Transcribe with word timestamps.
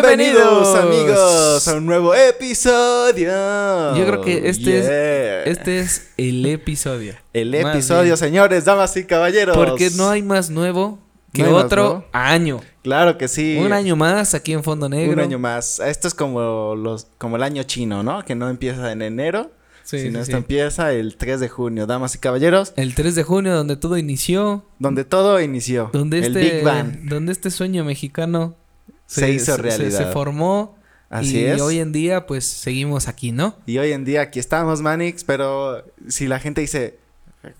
Bienvenidos, 0.00 0.76
amigos 0.76 1.66
a 1.66 1.74
un 1.74 1.84
nuevo 1.84 2.14
episodio. 2.14 3.96
Yo 3.96 4.06
creo 4.06 4.20
que 4.20 4.48
este 4.48 4.78
es 4.78 5.48
este 5.48 5.80
es 5.80 6.10
el 6.16 6.46
episodio. 6.46 7.14
El 7.32 7.52
episodio, 7.52 8.16
señores, 8.16 8.64
damas 8.64 8.96
y 8.96 9.06
caballeros. 9.06 9.56
Porque 9.56 9.90
no 9.90 10.08
hay 10.08 10.22
más 10.22 10.50
nuevo 10.50 11.00
que 11.32 11.42
otro 11.48 12.06
año. 12.12 12.60
Claro 12.84 13.18
que 13.18 13.26
sí. 13.26 13.58
Un 13.58 13.72
año 13.72 13.96
más 13.96 14.34
aquí 14.34 14.52
en 14.52 14.62
Fondo 14.62 14.88
Negro. 14.88 15.14
Un 15.14 15.20
año 15.20 15.40
más. 15.40 15.80
Esto 15.80 16.06
es 16.06 16.14
como 16.14 16.76
los 16.76 17.08
como 17.18 17.34
el 17.34 17.42
año 17.42 17.64
chino, 17.64 18.04
¿no? 18.04 18.24
Que 18.24 18.36
no 18.36 18.48
empieza 18.48 18.92
en 18.92 19.02
enero. 19.02 19.50
Sí, 19.82 19.98
sino 19.98 20.20
esto 20.20 20.36
empieza 20.36 20.92
el 20.92 21.16
3 21.16 21.40
de 21.40 21.48
junio, 21.48 21.86
damas 21.86 22.14
y 22.14 22.18
caballeros. 22.18 22.72
El 22.76 22.94
3 22.94 23.16
de 23.16 23.24
junio, 23.24 23.56
donde 23.56 23.74
todo 23.74 23.98
inició. 23.98 24.64
Donde 24.78 25.04
todo 25.04 25.40
inició. 25.40 25.90
Donde 25.92 26.18
el 26.18 26.36
este, 26.36 26.38
Big 26.38 26.62
Bang. 26.62 27.08
Donde 27.08 27.32
este 27.32 27.50
sueño 27.50 27.84
mexicano 27.84 28.54
se, 29.08 29.30
hizo 29.30 29.56
realidad. 29.56 30.06
Se, 30.06 30.12
formó. 30.12 30.76
Así 31.10 31.40
y 31.40 31.60
hoy 31.60 31.78
en 31.78 31.90
día, 31.90 32.26
pues 32.26 32.44
seguimos 32.44 33.08
aquí, 33.08 33.32
¿no? 33.32 33.56
Y 33.64 33.78
hoy 33.78 33.92
en 33.92 34.04
día 34.04 34.20
aquí 34.20 34.38
estamos, 34.38 34.82
Manix, 34.82 35.24
pero 35.24 35.82
si 36.06 36.26
la 36.26 36.38
gente 36.38 36.60
dice, 36.60 36.98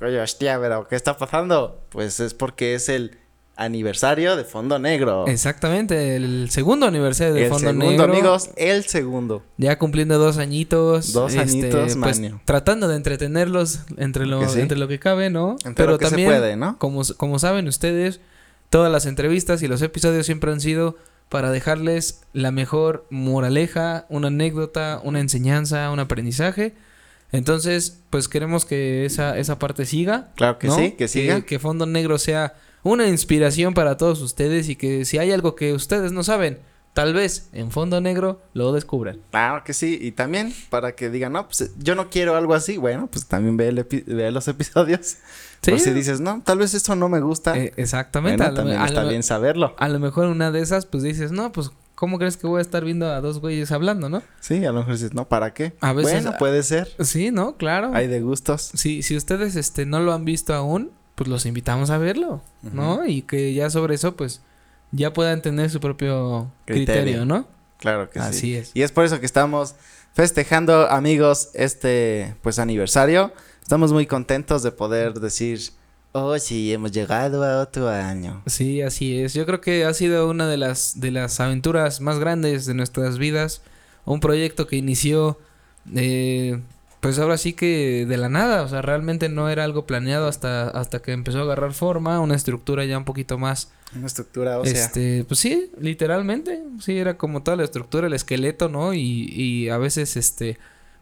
oye, 0.03 0.21
hostia, 0.21 0.61
pero 0.61 0.87
¿qué 0.87 0.97
está 0.97 1.17
pasando? 1.17 1.81
Pues 1.89 2.21
es 2.21 2.35
porque 2.35 2.75
es 2.75 2.91
el 2.91 3.17
aniversario 3.57 4.37
de 4.37 4.45
Fondo 4.45 4.79
Negro. 4.79 5.27
Exactamente, 5.27 6.17
el 6.17 6.51
segundo 6.51 6.87
aniversario 6.87 7.33
de 7.33 7.49
Fondo 7.49 7.73
Negro. 7.73 7.89
El 7.89 7.97
segundo, 7.97 8.13
amigos, 8.13 8.51
el 8.57 8.85
segundo. 8.85 9.43
Ya 9.57 9.79
cumpliendo 9.79 10.19
dos 10.19 10.37
añitos. 10.37 11.15
Dos 11.15 11.33
este, 11.33 11.41
añitos, 11.41 11.97
pues, 11.97 12.21
Tratando 12.45 12.87
de 12.87 12.97
entretenerlos 12.97 13.81
entre 13.97 14.27
lo, 14.27 14.41
que 14.41 14.61
entre 14.61 14.77
lo 14.77 14.89
que 14.89 14.99
cabe, 14.99 15.31
¿no? 15.31 15.57
Pero 15.75 15.97
también, 15.97 16.29
se 16.29 16.37
puede, 16.37 16.57
¿no? 16.57 16.79
Como, 16.79 17.01
como 17.17 17.39
saben 17.39 17.67
ustedes, 17.67 18.21
todas 18.69 18.93
las 18.93 19.07
entrevistas 19.07 19.63
y 19.63 19.69
los 19.69 19.81
episodios 19.81 20.27
siempre 20.27 20.53
han 20.53 20.61
sido 20.61 20.97
para 21.29 21.51
dejarles 21.51 22.23
la 22.33 22.51
mejor 22.51 23.07
moraleja, 23.11 24.07
una 24.09 24.29
anécdota, 24.29 25.01
una 25.05 25.21
enseñanza, 25.21 25.91
un 25.91 26.01
aprendizaje. 26.01 26.75
Entonces, 27.33 28.01
pues 28.11 28.29
queremos 28.29 28.65
que 28.65 29.05
esa, 29.05 29.37
esa 29.39 29.59
parte 29.59 29.85
siga. 29.85 30.29
Claro 30.37 30.59
que 30.59 30.71
sí, 30.71 30.93
que 30.93 31.09
siga. 31.09 31.43
Que, 31.43 31.59
Fondo 31.59 31.85
Negro 31.85 32.19
sea 32.19 32.55
una 32.83 33.07
inspiración 33.07 33.75
para 33.75 33.97
todos 33.97 34.23
ustedes 34.23 34.69
y 34.69 34.77
que 34.77 35.05
si 35.05 35.19
hay 35.19 35.33
algo 35.33 35.55
que 35.55 35.75
ustedes 35.75 36.13
no 36.13 36.25
saben, 36.25 36.59
tal 36.95 37.13
vez 37.13 37.51
en 37.53 37.71
Fondo 37.71 38.01
Negro 38.01 38.41
lo 38.55 38.73
descubran. 38.73 39.21
Claro 39.31 39.63
que 39.65 39.75
sí, 39.75 39.99
y 40.01 40.13
también 40.13 40.55
para 40.71 40.93
que 40.93 41.11
digan, 41.11 41.33
no, 41.33 41.47
pues 41.47 41.71
yo 41.79 41.95
no 41.95 42.09
quiero 42.09 42.35
algo 42.35 42.55
así, 42.55 42.79
bueno, 42.79 43.09
pues 43.09 43.27
también 43.27 43.59
ve, 43.59 43.87
ve 44.07 44.31
los 44.31 44.49
episodios. 44.49 45.17
¿Sí? 45.63 45.79
si 45.79 45.91
dices, 45.93 46.21
no, 46.21 46.41
tal 46.45 46.59
vez 46.59 46.75
esto 46.75 46.95
no 46.95 47.09
me 47.09 47.21
gusta. 47.21 47.57
Eh, 47.59 47.73
exactamente. 47.77 48.45
también 48.53 48.81
está 48.81 49.05
bien 49.05 49.23
saberlo. 49.23 49.75
A 49.79 49.89
lo 49.89 49.99
mejor 49.99 50.27
una 50.27 50.51
de 50.51 50.61
esas, 50.61 50.87
pues 50.87 51.03
dices, 51.03 51.33
no, 51.33 51.53
pues, 51.53 51.71
¿cómo 51.95 52.19
crees 52.19 52.37
que 52.37 52.47
voy 52.47 52.61
a 52.61 52.63
estar 52.63 52.85
viendo 52.85 53.11
a 53.11 53.21
dos 53.21 53.41
güeyes 53.41 53.73
hablando, 53.73 54.09
no? 54.09 54.23
Sí, 54.41 54.65
a 54.65 54.73
lo 54.73 54.81
mejor 54.81 54.95
dices, 54.95 55.15
no, 55.15 55.29
¿para 55.29 55.53
qué? 55.53 55.75
A 55.81 55.93
veces. 55.93 56.23
Bueno, 56.23 56.39
puede 56.39 56.63
ser. 56.63 56.89
Sí, 57.01 57.31
¿no? 57.31 57.57
Claro. 57.57 57.91
Hay 57.93 58.07
de 58.07 58.21
gustos. 58.21 58.71
Sí, 58.75 59.03
si 59.03 59.17
ustedes, 59.17 59.57
este, 59.57 59.85
no 59.85 60.01
lo 60.01 60.13
han 60.13 60.25
visto 60.25 60.55
aún, 60.55 60.93
pues 61.17 61.29
los 61.29 61.45
invitamos 61.45 61.91
a 61.91 61.99
verlo, 61.99 62.41
¿no? 62.63 63.05
Y 63.05 63.23
que 63.23 63.53
ya 63.53 63.69
sobre 63.71 63.97
eso, 63.97 64.15
pues, 64.15 64.43
ya 64.93 65.13
puedan 65.13 65.43
tener 65.43 65.71
su 65.71 65.81
propio 65.81 66.53
criterio, 66.65 67.25
¿no? 67.25 67.49
Claro 67.79 68.11
que 68.11 68.21
sí. 68.21 68.27
Así 68.27 68.57
es. 68.57 68.71
Y 68.75 68.83
es 68.83 68.93
por 68.93 69.05
eso 69.05 69.19
que 69.19 69.27
estamos 69.27 69.75
festejando, 70.13 70.89
amigos, 70.89 71.51
este, 71.55 72.37
pues, 72.43 72.61
aniversario. 72.61 73.33
Estamos 73.69 73.93
muy 73.93 74.07
contentos 74.07 74.63
de 74.63 74.73
poder 74.73 75.21
decir, 75.21 75.61
oh 76.13 76.39
sí, 76.39 76.73
hemos 76.73 76.91
llegado 76.91 77.45
a 77.45 77.61
otro 77.61 77.91
año. 77.91 78.43
Sí, 78.47 78.81
así 78.81 79.21
es. 79.21 79.35
Yo 79.35 79.45
creo 79.45 79.61
que 79.61 79.85
ha 79.85 79.93
sido 79.93 80.27
una 80.31 80.49
de 80.49 80.57
las, 80.57 81.01
de 81.01 81.11
las 81.11 81.39
aventuras 81.39 82.01
más 82.01 82.19
grandes 82.19 82.65
de 82.65 82.73
nuestras 82.73 83.19
vidas. 83.19 83.61
Un 84.07 84.21
proyecto 84.21 84.67
que 84.67 84.77
inició, 84.77 85.39
eh, 85.95 86.63
pues 87.01 87.19
ahora 87.19 87.37
sí 87.37 87.53
que 87.53 88.07
de 88.09 88.17
la 88.17 88.31
nada. 88.31 88.63
O 88.63 88.69
sea, 88.69 88.81
realmente 88.81 89.29
no 89.29 89.51
era 89.51 89.65
algo 89.65 89.85
planeado 89.85 90.29
hasta, 90.29 90.71
hasta 90.71 91.03
que 91.03 91.13
empezó 91.13 91.41
a 91.41 91.43
agarrar 91.43 91.75
forma, 91.75 92.21
una 92.21 92.37
estructura 92.37 92.87
ya 92.87 92.97
un 92.97 93.05
poquito 93.05 93.37
más... 93.37 93.71
Una 93.95 94.07
estructura 94.07 94.59
ósea. 94.59 94.73
Este, 94.73 95.25
pues 95.25 95.41
sí, 95.41 95.73
literalmente. 95.79 96.63
Sí, 96.81 96.97
era 96.97 97.19
como 97.19 97.43
toda 97.43 97.59
la 97.59 97.65
estructura, 97.65 98.07
el 98.07 98.15
esqueleto, 98.15 98.71
¿no? 98.71 98.95
Y, 98.95 99.29
y 99.31 99.69
a 99.69 99.77
veces, 99.77 100.17
este, 100.17 100.57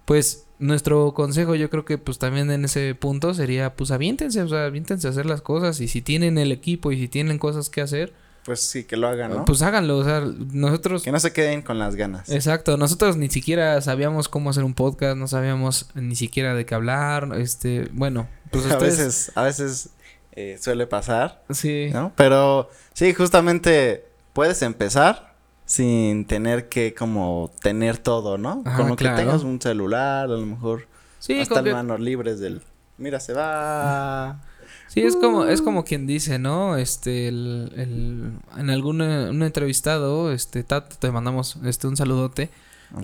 pues 0.05 0.46
nuestro 0.59 1.13
consejo 1.15 1.55
yo 1.55 1.71
creo 1.71 1.85
que 1.85 1.99
pues 1.99 2.19
también 2.19 2.51
en 2.51 2.65
ese 2.65 2.95
punto 2.95 3.35
sería 3.35 3.75
pues 3.75 3.91
aviéntense, 3.91 4.43
o 4.43 4.49
sea, 4.49 4.67
aviéntense 4.67 5.07
a 5.07 5.11
hacer 5.11 5.27
las 5.27 5.43
cosas 5.43 5.81
y 5.81 5.89
si 5.89 6.03
tienen 6.03 6.39
el 6.39 6.53
equipo 6.53 6.93
y 6.93 6.99
si 6.99 7.09
tienen 7.09 7.39
cosas 7.39 7.71
que 7.71 7.81
hacer, 7.81 8.13
pues 8.45 8.61
sí, 8.61 8.85
que 8.85 8.97
lo 8.97 9.09
hagan, 9.09 9.33
¿no? 9.33 9.45
Pues 9.45 9.61
háganlo, 9.63 9.99
o 9.99 10.05
sea, 10.05 10.21
nosotros... 10.21 11.03
Que 11.03 11.11
no 11.11 11.19
se 11.19 11.33
queden 11.33 11.63
con 11.63 11.81
las 11.81 11.97
ganas. 11.97 12.31
Exacto, 12.31 12.77
nosotros 12.77 13.17
ni 13.17 13.29
siquiera 13.29 13.81
sabíamos 13.81 14.29
cómo 14.29 14.51
hacer 14.51 14.63
un 14.63 14.75
podcast, 14.75 15.17
no 15.17 15.27
sabíamos 15.27 15.89
ni 15.95 16.15
siquiera 16.15 16.55
de 16.55 16.65
qué 16.65 16.77
hablar, 16.77 17.29
este, 17.37 17.89
bueno, 17.93 18.29
pues 18.53 18.65
ustedes... 18.67 18.81
A 18.81 19.03
veces, 19.03 19.33
a 19.35 19.43
veces 19.43 19.91
eh, 20.31 20.59
suele 20.61 20.87
pasar. 20.87 21.43
Sí. 21.51 21.89
¿No? 21.93 22.13
Pero 22.15 22.71
sí, 22.93 23.13
justamente 23.15 24.07
puedes 24.33 24.63
empezar 24.63 25.35
sin 25.67 26.25
tener 26.25 26.69
que 26.69 26.95
como 26.95 27.51
tener 27.61 27.99
todo, 27.99 28.39
¿no? 28.39 28.63
Con 28.77 28.89
lo 28.89 28.97
que 28.97 29.09
tengas 29.09 29.43
un 29.43 29.61
celular, 29.61 30.25
a 30.25 30.29
lo 30.29 30.47
mejor 30.47 30.87
sí, 31.19 31.39
hasta 31.41 31.61
manos 31.61 32.01
libres 32.01 32.39
del 32.39 32.63
mira, 32.97 33.21
se 33.21 33.33
va. 33.33 34.41
Sí, 34.89 35.01
es 35.01 35.17
como 35.17 35.45
es 35.45 35.61
como 35.61 35.85
quien 35.85 36.07
dice, 36.07 36.39
¿no? 36.39 36.77
Este 36.77 37.27
el, 37.27 37.73
el 37.77 38.33
en 38.59 38.71
algún 38.71 39.01
un 39.01 39.43
entrevistado, 39.43 40.33
este 40.33 40.63
Tato 40.63 40.97
te 40.99 41.11
mandamos 41.11 41.57
este 41.65 41.89
un 41.89 41.97
saludote 41.97 42.49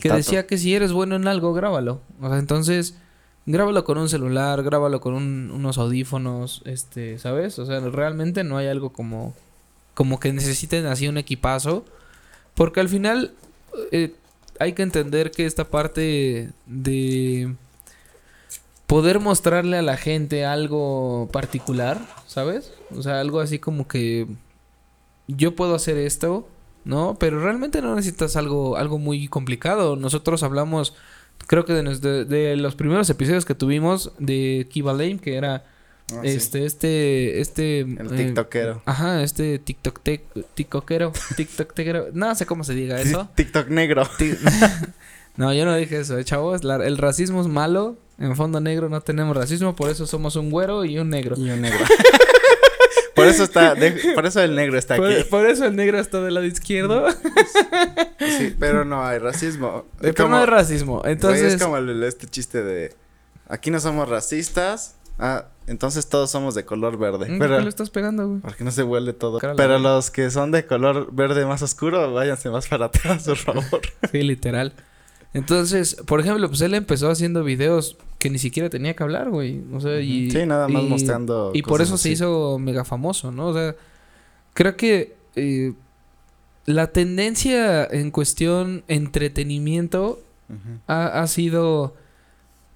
que 0.00 0.12
decía 0.12 0.46
que 0.46 0.58
si 0.58 0.74
eres 0.74 0.92
bueno 0.92 1.16
en 1.16 1.26
algo, 1.26 1.52
grábalo. 1.52 2.00
O 2.20 2.28
sea, 2.28 2.38
entonces 2.38 2.94
grábalo 3.46 3.82
con 3.84 3.98
un 3.98 4.08
celular, 4.08 4.62
grábalo 4.62 5.00
con 5.00 5.14
unos 5.14 5.78
audífonos, 5.78 6.62
este, 6.64 7.18
¿sabes? 7.18 7.58
O 7.58 7.66
sea, 7.66 7.80
realmente 7.80 8.44
no 8.44 8.56
hay 8.56 8.68
algo 8.68 8.92
como 8.92 9.34
como 9.94 10.20
que 10.20 10.32
necesiten 10.32 10.86
así 10.86 11.08
un 11.08 11.18
equipazo 11.18 11.84
porque 12.54 12.80
al 12.80 12.88
final 12.88 13.32
eh, 13.90 14.14
hay 14.58 14.72
que 14.74 14.82
entender 14.82 15.30
que 15.30 15.46
esta 15.46 15.64
parte 15.64 16.50
de 16.66 17.54
poder 18.86 19.20
mostrarle 19.20 19.78
a 19.78 19.82
la 19.82 19.96
gente 19.96 20.44
algo 20.44 21.28
particular, 21.32 21.98
¿sabes? 22.26 22.72
O 22.94 23.02
sea, 23.02 23.20
algo 23.20 23.41
así 23.41 23.58
como 23.58 23.88
que 23.88 24.26
yo 25.28 25.56
puedo 25.56 25.74
hacer 25.74 25.96
esto, 25.96 26.46
¿no? 26.84 27.16
Pero 27.18 27.41
realmente 27.42 27.80
no 27.80 27.94
necesitas 27.94 28.36
algo, 28.36 28.76
algo 28.76 28.98
muy 28.98 29.28
complicado. 29.28 29.96
Nosotros 29.96 30.42
hablamos, 30.42 30.94
creo 31.46 31.64
que 31.64 31.72
de, 31.72 32.24
de 32.24 32.56
los 32.56 32.74
primeros 32.74 33.08
episodios 33.08 33.44
que 33.44 33.54
tuvimos 33.54 34.12
de 34.18 34.68
Kiva 34.70 34.92
Lame, 34.92 35.18
que 35.18 35.36
era 35.36 35.64
Ah, 36.14 36.20
este, 36.24 36.66
este, 36.66 37.40
este. 37.40 37.80
El 37.80 38.12
eh, 38.12 38.24
TikTokero. 38.24 38.82
ajá, 38.84 39.22
este 39.22 39.58
TikTok 39.58 40.00
TikTokero. 40.54 41.12
TikTokero. 41.36 42.08
no 42.12 42.34
sé 42.34 42.46
cómo 42.46 42.64
se 42.64 42.74
diga 42.74 43.00
eso. 43.00 43.28
TikTok 43.34 43.68
negro. 43.68 44.08
no, 45.36 45.52
yo 45.52 45.64
no 45.64 45.74
dije 45.76 46.00
eso, 46.00 46.18
eh, 46.18 46.24
chavos. 46.24 46.62
el 46.62 46.98
racismo 46.98 47.40
es 47.40 47.46
malo. 47.46 47.96
En 48.18 48.36
fondo 48.36 48.60
negro 48.60 48.88
no 48.88 49.00
tenemos 49.00 49.36
racismo, 49.36 49.74
por 49.74 49.90
eso 49.90 50.06
somos 50.06 50.36
un 50.36 50.50
güero 50.50 50.84
y 50.84 50.98
un 50.98 51.10
negro. 51.10 51.34
Y 51.36 51.50
un 51.50 51.60
negro. 51.60 51.84
por 53.16 53.26
eso 53.26 53.42
está, 53.42 53.74
por 54.14 54.26
eso 54.26 54.40
el 54.40 54.54
negro 54.54 54.78
está 54.78 54.94
aquí. 54.94 55.24
Por 55.28 55.46
eso 55.46 55.64
el 55.64 55.74
negro 55.74 55.98
está 55.98 56.20
del 56.20 56.34
lado 56.34 56.46
izquierdo. 56.46 57.08
sí, 58.38 58.54
pero 58.58 58.84
no 58.84 59.04
hay 59.04 59.18
racismo. 59.18 59.86
Pero 60.00 60.28
no 60.28 60.36
hay 60.36 60.46
racismo. 60.46 61.02
Entonces. 61.04 61.54
es 61.54 61.62
como 61.62 61.78
este 61.78 62.26
chiste 62.28 62.62
de. 62.62 62.94
Aquí 63.48 63.70
no 63.70 63.80
somos 63.80 64.08
racistas. 64.08 64.97
Ah, 65.18 65.47
entonces 65.66 66.09
todos 66.09 66.30
somos 66.30 66.54
de 66.54 66.64
color 66.64 66.98
verde. 66.98 67.26
¿Por 67.38 67.48
qué 67.48 67.60
lo 67.60 67.68
estás 67.68 67.91
pegando, 67.91 68.28
güey? 68.28 68.41
Porque 68.41 68.64
no 68.64 68.70
se 68.70 68.82
huele 68.82 69.12
todo. 69.12 69.38
Pero 69.38 69.78
los 69.78 70.10
que 70.10 70.30
son 70.30 70.50
de 70.50 70.66
color 70.66 71.12
verde 71.12 71.47
más 71.47 71.62
oscuro, 71.62 72.12
váyanse 72.12 72.50
más 72.50 72.66
para 72.68 72.86
atrás, 72.86 73.24
por 73.24 73.36
favor. 73.36 73.80
sí, 74.12 74.22
literal. 74.22 74.72
Entonces, 75.34 75.97
por 76.06 76.20
ejemplo, 76.20 76.47
pues 76.48 76.60
él 76.60 76.74
empezó 76.74 77.10
haciendo 77.10 77.42
videos 77.42 77.97
que 78.18 78.28
ni 78.28 78.38
siquiera 78.38 78.68
tenía 78.68 78.94
que 78.94 79.03
hablar, 79.03 79.30
güey. 79.30 79.62
O 79.72 79.80
sea, 79.80 80.00
y... 80.00 80.30
Sí, 80.30 80.44
nada 80.44 80.68
más 80.68 80.82
mostrando... 80.84 81.53
Y 81.54 81.62
por 81.62 81.80
eso 81.80 81.97
se 81.97 82.10
hizo 82.10 82.58
mega 82.58 82.84
famoso, 82.84 83.32
¿no? 83.32 83.48
O 83.48 83.54
sea, 83.54 83.74
creo 84.53 84.76
que... 84.76 85.16
Eh, 85.36 85.72
la 86.65 86.88
tendencia 86.88 87.84
en 87.84 88.12
cuestión 88.12 88.84
entretenimiento 88.86 90.20
ha 90.86 91.26
sido 91.26 91.94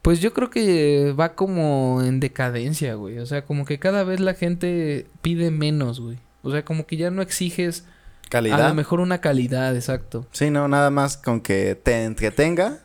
pues 0.06 0.20
yo 0.20 0.32
creo 0.32 0.50
que 0.50 1.12
va 1.18 1.34
como 1.34 2.00
en 2.00 2.20
decadencia, 2.20 2.94
güey. 2.94 3.18
O 3.18 3.26
sea, 3.26 3.44
como 3.44 3.64
que 3.64 3.80
cada 3.80 4.04
vez 4.04 4.20
la 4.20 4.34
gente 4.34 5.08
pide 5.20 5.50
menos, 5.50 5.98
güey. 5.98 6.16
O 6.42 6.52
sea, 6.52 6.64
como 6.64 6.86
que 6.86 6.96
ya 6.96 7.10
no 7.10 7.22
exiges 7.22 7.84
calidad. 8.30 8.66
A 8.66 8.68
lo 8.68 8.74
mejor 8.76 9.00
una 9.00 9.20
calidad, 9.20 9.74
exacto. 9.74 10.24
Sí, 10.30 10.48
no, 10.48 10.68
nada 10.68 10.90
más 10.90 11.16
con 11.16 11.40
que 11.40 11.74
te 11.74 12.04
entretenga. 12.04 12.78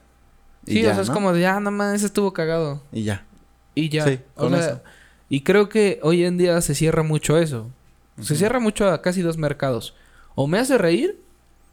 Y 0.66 0.78
sí, 0.78 0.86
o 0.88 0.94
sea, 0.96 1.04
es 1.04 1.12
como 1.12 1.32
de, 1.32 1.46
ah, 1.46 1.60
nada 1.60 1.70
más, 1.70 1.94
ese 1.94 2.08
estuvo 2.08 2.34
cagado. 2.34 2.82
Y 2.92 3.04
ya. 3.04 3.24
Y 3.76 3.90
ya. 3.90 4.04
Sí, 4.04 4.20
con 4.34 4.56
eso. 4.56 4.82
Y 5.30 5.42
creo 5.42 5.70
que 5.70 6.00
hoy 6.02 6.26
en 6.26 6.40
día 6.40 6.60
se 6.62 6.74
cierra 6.74 7.04
mucho 7.04 7.38
eso. 7.38 7.70
Se 8.20 8.36
cierra 8.36 8.60
mucho 8.60 8.90
a 8.90 9.04
casi 9.04 9.22
dos 9.22 9.38
mercados. 9.38 9.94
O 10.34 10.48
me 10.48 10.58
hace 10.58 10.76
reír 10.76 11.22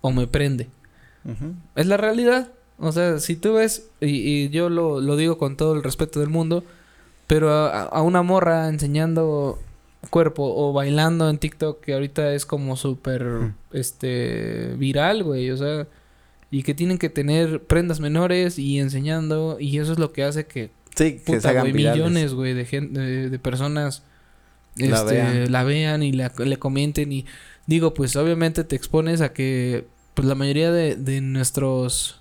o 0.02 0.12
me 0.12 0.26
prende. 0.26 0.68
Es 1.74 1.86
la 1.86 1.96
realidad. 1.96 2.52
O 2.78 2.92
sea, 2.92 3.18
si 3.18 3.36
tú 3.36 3.54
ves, 3.54 3.88
y, 4.00 4.48
yo 4.50 4.68
lo, 4.68 5.16
digo 5.16 5.38
con 5.38 5.56
todo 5.56 5.74
el 5.74 5.82
respeto 5.82 6.20
del 6.20 6.28
mundo, 6.28 6.64
pero 7.26 7.50
a, 7.50 8.02
una 8.02 8.22
morra 8.22 8.68
enseñando 8.68 9.58
cuerpo 10.10 10.54
o 10.56 10.72
bailando 10.72 11.28
en 11.28 11.38
TikTok 11.38 11.80
que 11.80 11.92
ahorita 11.92 12.32
es 12.34 12.46
como 12.46 12.76
súper, 12.76 13.52
este, 13.72 14.74
viral, 14.76 15.24
güey. 15.24 15.50
O 15.50 15.56
sea, 15.56 15.88
y 16.50 16.62
que 16.62 16.74
tienen 16.74 16.98
que 16.98 17.10
tener 17.10 17.62
prendas 17.64 18.00
menores 18.00 18.58
y 18.58 18.78
enseñando, 18.78 19.58
y 19.60 19.78
eso 19.78 19.92
es 19.92 19.98
lo 19.98 20.12
que 20.12 20.24
hace 20.24 20.46
que, 20.46 20.70
sí, 20.94 21.20
que 21.24 21.40
se 21.40 21.48
hagan 21.48 21.72
millones, 21.72 22.32
güey, 22.32 22.54
de, 22.54 22.64
gente, 22.64 23.00
de, 23.00 23.38
personas 23.38 24.04
la, 24.76 25.00
este, 25.00 25.14
vean. 25.14 25.52
la 25.52 25.64
vean 25.64 26.02
y 26.02 26.12
le 26.12 26.58
comenten 26.58 27.12
y 27.12 27.26
digo, 27.66 27.92
pues 27.92 28.16
obviamente 28.16 28.64
te 28.64 28.76
expones 28.76 29.20
a 29.20 29.32
que 29.32 29.86
pues 30.14 30.26
la 30.26 30.34
mayoría 30.34 30.72
de, 30.72 30.96
de 30.96 31.20
nuestros 31.20 32.17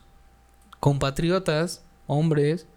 compatriotas, 0.79 1.83
hombres, 2.07 2.67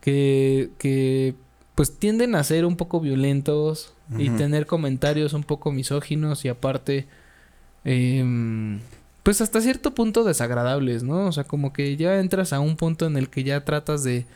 que, 0.00 0.70
que 0.78 1.34
pues 1.74 1.98
tienden 1.98 2.34
a 2.34 2.44
ser 2.44 2.66
un 2.66 2.76
poco 2.76 3.00
violentos 3.00 3.94
y 4.18 4.28
tener 4.30 4.66
comentarios 4.66 5.32
un 5.32 5.42
poco 5.42 5.72
misóginos 5.72 6.44
y 6.44 6.48
aparte, 6.48 7.06
eh, 7.84 8.78
pues 9.22 9.40
hasta 9.40 9.62
cierto 9.62 9.94
punto 9.94 10.22
desagradables, 10.22 11.02
¿no? 11.02 11.26
O 11.28 11.32
sea, 11.32 11.44
como 11.44 11.72
que 11.72 11.96
ya 11.96 12.20
entras 12.20 12.52
a 12.52 12.60
un 12.60 12.76
punto 12.76 13.06
en 13.06 13.16
el 13.16 13.30
que 13.30 13.42
ya 13.42 13.64
tratas 13.64 14.04
de, 14.04 14.26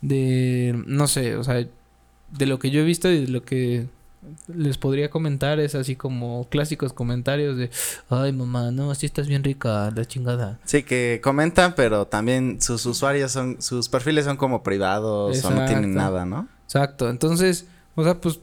de, 0.00 0.82
no 0.86 1.08
sé, 1.08 1.36
o 1.36 1.44
sea, 1.44 1.56
de 1.56 2.46
lo 2.46 2.58
que 2.58 2.70
yo 2.70 2.80
he 2.80 2.84
visto 2.84 3.10
y 3.10 3.26
de 3.26 3.28
lo 3.28 3.42
que 3.42 3.86
les 4.48 4.78
podría 4.78 5.10
comentar 5.10 5.60
es 5.60 5.74
así 5.74 5.94
como 5.94 6.48
clásicos 6.48 6.92
comentarios 6.92 7.56
de 7.56 7.70
ay 8.10 8.32
mamá 8.32 8.70
no 8.72 8.90
así 8.90 9.06
estás 9.06 9.28
bien 9.28 9.44
rica 9.44 9.92
la 9.94 10.04
chingada 10.04 10.58
sí 10.64 10.82
que 10.82 11.20
comentan 11.22 11.74
pero 11.74 12.06
también 12.06 12.60
sus 12.60 12.84
usuarios 12.86 13.30
son 13.30 13.62
sus 13.62 13.88
perfiles 13.88 14.24
son 14.24 14.36
como 14.36 14.62
privados 14.62 15.44
o 15.44 15.50
no 15.50 15.64
tienen 15.66 15.94
nada 15.94 16.24
no 16.26 16.48
exacto. 16.64 17.08
Entonces 17.08 17.66
o 17.94 18.04
sea 18.04 18.20
pues 18.20 18.40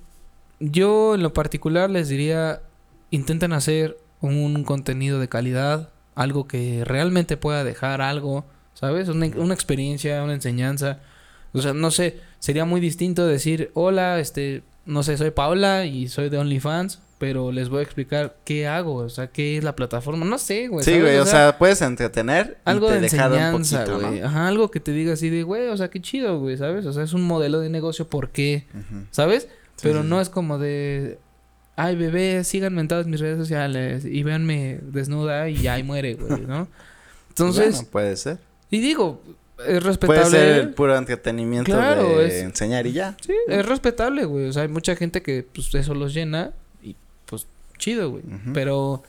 yo 0.60 1.16
en 1.16 1.24
lo 1.24 1.34
particular 1.34 1.90
les 1.90 2.08
diría 2.08 2.62
intenten 3.12 3.52
hacer 3.54 3.98
un 4.22 4.64
contenido 4.64 5.20
de 5.20 5.28
calidad 5.28 5.90
algo 6.16 6.48
que 6.48 6.84
realmente 6.86 7.36
pueda 7.36 7.64
dejar 7.64 8.02
algo 8.02 8.46
sabes 8.74 9.10
una, 9.10 9.28
una 9.36 9.54
experiencia 9.54 10.24
una 10.24 10.34
enseñanza. 10.34 11.00
O 11.52 11.62
sea 11.62 11.74
no 11.74 11.92
sé 11.92 12.22
sería 12.40 12.64
muy 12.64 12.80
distinto 12.80 13.28
decir 13.28 13.72
hola 13.74 14.20
este 14.20 14.64
no 14.86 15.04
sé, 15.04 15.18
soy 15.18 15.32
Paula 15.32 15.86
y 15.86 16.08
soy 16.08 16.30
de 16.30 16.38
OnlyFans, 16.38 17.00
pero 17.18 17.52
les 17.52 17.70
voy 17.70 17.80
a 17.80 17.84
explicar 17.84 18.38
qué 18.44 18.68
hago, 18.68 18.96
o 18.96 19.10
sea, 19.10 19.28
qué 19.28 19.58
es 19.58 19.64
la 19.64 19.76
plataforma, 19.76 20.26
no 20.26 20.38
sé, 20.38 20.68
güey. 20.68 20.84
Sí, 20.84 21.00
güey, 21.00 21.18
o, 21.18 21.26
sea, 21.26 21.58
puedes 21.58 21.82
entretener 21.82 22.58
algo 22.66 22.90
de 22.90 22.98
enseñanza, 22.98 23.86
güey. 23.86 24.22
Ajá, 24.22 24.48
algo 24.48 24.70
que 24.70 24.80
te 24.80 24.92
diga 24.92 25.14
así 25.14 25.30
de, 25.30 25.44
güey, 25.44 25.68
o 25.68 25.78
sea, 25.78 25.90
qué 25.90 26.02
chido, 26.02 26.40
güey, 26.40 26.58
¿sabes? 26.58 26.86
O 26.86 26.94
sea, 26.94 27.04
es 27.04 27.14
un 27.14 27.24
modelo 27.24 27.60
de 27.60 27.70
negocio, 27.70 28.08
¿por 28.08 28.30
qué? 28.30 28.66
¿Sabes? 29.12 29.48
pero 29.82 30.04
no 30.04 30.22
es 30.22 30.30
como 30.30 30.58
de, 30.58 31.20
ay, 31.76 31.96
bebé, 31.96 32.44
síganme 32.44 32.82
en 32.82 32.88
todas 32.88 33.08
mis 33.08 33.20
redes 33.20 33.38
sociales 33.38 34.06
y 34.06 34.24
véanme 34.24 34.80
desnuda 34.82 35.50
y 35.50 35.68
ahí 35.68 35.84
muere, 35.84 36.16
güey, 36.16 36.42
¿no? 36.42 36.68
Entonces... 37.30 37.76
Bueno, 37.76 37.90
puede 37.92 38.16
ser. 38.16 38.38
Y 38.72 38.80
digo, 38.80 39.22
es 39.66 39.84
respetable. 39.84 40.22
Puede 40.22 40.32
ser 40.32 40.60
el 40.60 40.70
puro 40.74 40.98
entretenimiento 40.98 41.76
de 41.76 42.42
enseñar 42.42 42.88
y 42.88 42.94
ya. 42.94 43.16
Sí, 43.22 43.34
es 43.48 43.66
respetable, 43.66 44.26
güey. 44.26 44.48
O 44.48 44.54
sea, 44.54 44.64
hay 44.64 44.68
mucha 44.68 44.96
gente 44.96 45.22
que 45.22 45.46
pues 45.54 45.74
eso 45.76 45.94
los 45.94 46.14
llena 46.14 46.52
y 46.84 46.96
pues 47.26 47.48
chido, 47.78 48.12
güey. 48.12 48.24
Pero 48.54 49.04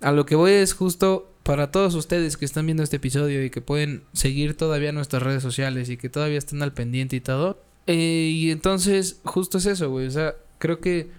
a 0.00 0.12
lo 0.12 0.26
que 0.26 0.36
voy 0.36 0.52
es 0.52 0.74
justo 0.74 1.30
para 1.42 1.70
todos 1.70 1.94
ustedes 1.94 2.36
que 2.36 2.44
están 2.44 2.66
viendo 2.66 2.82
este 2.82 2.96
episodio 2.96 3.44
y 3.44 3.50
que 3.50 3.60
pueden 3.60 4.04
seguir 4.12 4.56
todavía 4.56 4.92
nuestras 4.92 5.22
redes 5.22 5.42
sociales 5.42 5.90
y 5.90 5.96
que 5.96 6.08
todavía 6.08 6.38
están 6.38 6.62
al 6.62 6.72
pendiente 6.72 7.16
y 7.16 7.20
todo. 7.20 7.58
Eh, 7.86 8.30
y 8.32 8.50
entonces, 8.50 9.20
justo 9.24 9.58
es 9.58 9.66
eso, 9.66 9.90
güey. 9.90 10.06
O 10.06 10.10
sea, 10.10 10.34
creo 10.58 10.80
que 10.80 11.10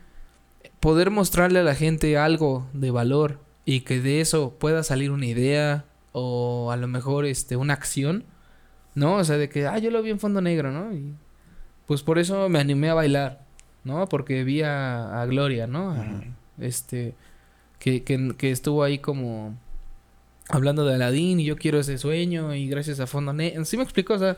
poder 0.79 1.11
mostrarle 1.11 1.59
a 1.59 1.63
la 1.63 1.75
gente 1.75 2.17
algo 2.17 2.67
de 2.73 2.91
valor 2.91 3.39
y 3.65 3.81
que 3.81 3.99
de 3.99 4.21
eso 4.21 4.55
pueda 4.57 4.83
salir 4.83 5.11
una 5.11 5.25
idea 5.25 5.85
o 6.11 6.71
a 6.71 6.77
lo 6.77 6.87
mejor 6.87 7.25
este 7.25 7.55
una 7.55 7.73
acción 7.73 8.23
¿no? 8.95 9.15
O 9.15 9.23
sea, 9.23 9.37
de 9.37 9.49
que, 9.49 9.67
ah, 9.67 9.77
yo 9.77 9.91
lo 9.91 10.01
vi 10.01 10.09
en 10.09 10.19
fondo 10.19 10.41
negro, 10.41 10.71
¿no? 10.71 10.93
Y 10.93 11.13
pues 11.85 12.01
por 12.01 12.17
eso 12.17 12.49
me 12.49 12.59
animé 12.59 12.89
a 12.89 12.93
bailar, 12.95 13.45
¿no? 13.83 14.07
Porque 14.07 14.43
vi 14.43 14.61
a, 14.63 15.25
Gloria, 15.27 15.67
¿no? 15.67 15.95
Este, 16.59 17.13
que, 17.79 18.03
que, 18.03 18.51
estuvo 18.51 18.83
ahí 18.83 18.99
como 18.99 19.55
hablando 20.49 20.85
de 20.85 20.95
Aladdin 20.95 21.39
y 21.39 21.45
yo 21.45 21.57
quiero 21.57 21.79
ese 21.79 21.97
sueño 21.97 22.53
y 22.55 22.67
gracias 22.67 22.99
a 22.99 23.07
fondo 23.07 23.33
negro. 23.33 23.65
¿Sí 23.65 23.77
me 23.77 23.83
explico? 23.83 24.13
O 24.13 24.19
sea, 24.19 24.37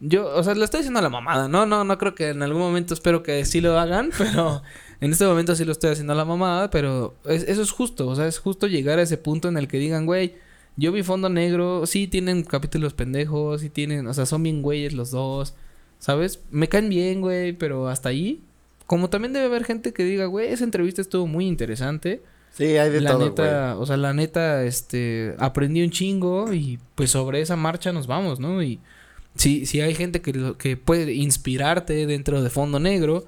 yo, 0.00 0.32
o 0.34 0.42
sea, 0.44 0.54
le 0.54 0.64
estoy 0.64 0.78
diciendo 0.78 1.00
a 1.00 1.02
la 1.02 1.08
mamada, 1.08 1.48
¿no? 1.48 1.66
No, 1.66 1.82
no 1.84 1.98
creo 1.98 2.14
que 2.14 2.28
en 2.28 2.42
algún 2.42 2.62
momento 2.62 2.94
espero 2.94 3.22
que 3.22 3.44
sí 3.44 3.60
lo 3.60 3.78
hagan, 3.78 4.10
pero 4.18 4.62
en 5.00 5.12
este 5.12 5.26
momento 5.26 5.56
sí 5.56 5.64
lo 5.64 5.72
estoy 5.72 5.90
haciendo 5.90 6.12
a 6.12 6.16
la 6.16 6.24
mamada, 6.24 6.70
pero 6.70 7.16
eso 7.24 7.62
es 7.62 7.70
justo, 7.72 8.06
o 8.06 8.14
sea, 8.14 8.26
es 8.26 8.38
justo 8.38 8.66
llegar 8.66 8.98
a 8.98 9.02
ese 9.02 9.16
punto 9.16 9.48
en 9.48 9.56
el 9.56 9.66
que 9.66 9.78
digan, 9.78 10.06
güey, 10.06 10.36
yo 10.78 10.92
vi 10.92 11.02
Fondo 11.02 11.28
Negro, 11.28 11.86
sí 11.86 12.06
tienen 12.06 12.44
capítulos 12.44 12.94
pendejos, 12.94 13.60
sí 13.60 13.68
tienen, 13.68 14.06
o 14.06 14.14
sea, 14.14 14.26
son 14.26 14.44
bien 14.44 14.62
güeyes 14.62 14.92
los 14.92 15.10
dos, 15.10 15.54
¿sabes? 15.98 16.40
Me 16.52 16.68
caen 16.68 16.88
bien, 16.88 17.20
güey, 17.20 17.52
pero 17.52 17.88
hasta 17.88 18.10
ahí. 18.10 18.40
Como 18.86 19.10
también 19.10 19.32
debe 19.32 19.46
haber 19.46 19.64
gente 19.64 19.92
que 19.92 20.04
diga, 20.04 20.26
güey, 20.26 20.52
esa 20.52 20.62
entrevista 20.62 21.02
estuvo 21.02 21.26
muy 21.26 21.48
interesante. 21.48 22.22
Sí, 22.52 22.64
hay 22.64 22.90
de 22.90 23.00
la 23.00 23.10
todo, 23.10 23.24
neta, 23.24 23.76
o 23.76 23.86
sea, 23.86 23.96
la 23.96 24.14
neta, 24.14 24.64
este, 24.64 25.34
aprendí 25.38 25.82
un 25.82 25.90
chingo 25.90 26.52
y 26.52 26.78
pues 26.94 27.10
sobre 27.10 27.40
esa 27.40 27.56
marcha 27.56 27.92
nos 27.92 28.06
vamos, 28.06 28.38
¿no? 28.38 28.62
Y 28.62 28.78
si, 29.34 29.66
si 29.66 29.80
hay 29.80 29.94
gente 29.96 30.20
que, 30.22 30.54
que 30.58 30.76
puede 30.76 31.12
inspirarte 31.12 32.06
dentro 32.06 32.40
de 32.40 32.50
Fondo 32.50 32.78
Negro, 32.78 33.26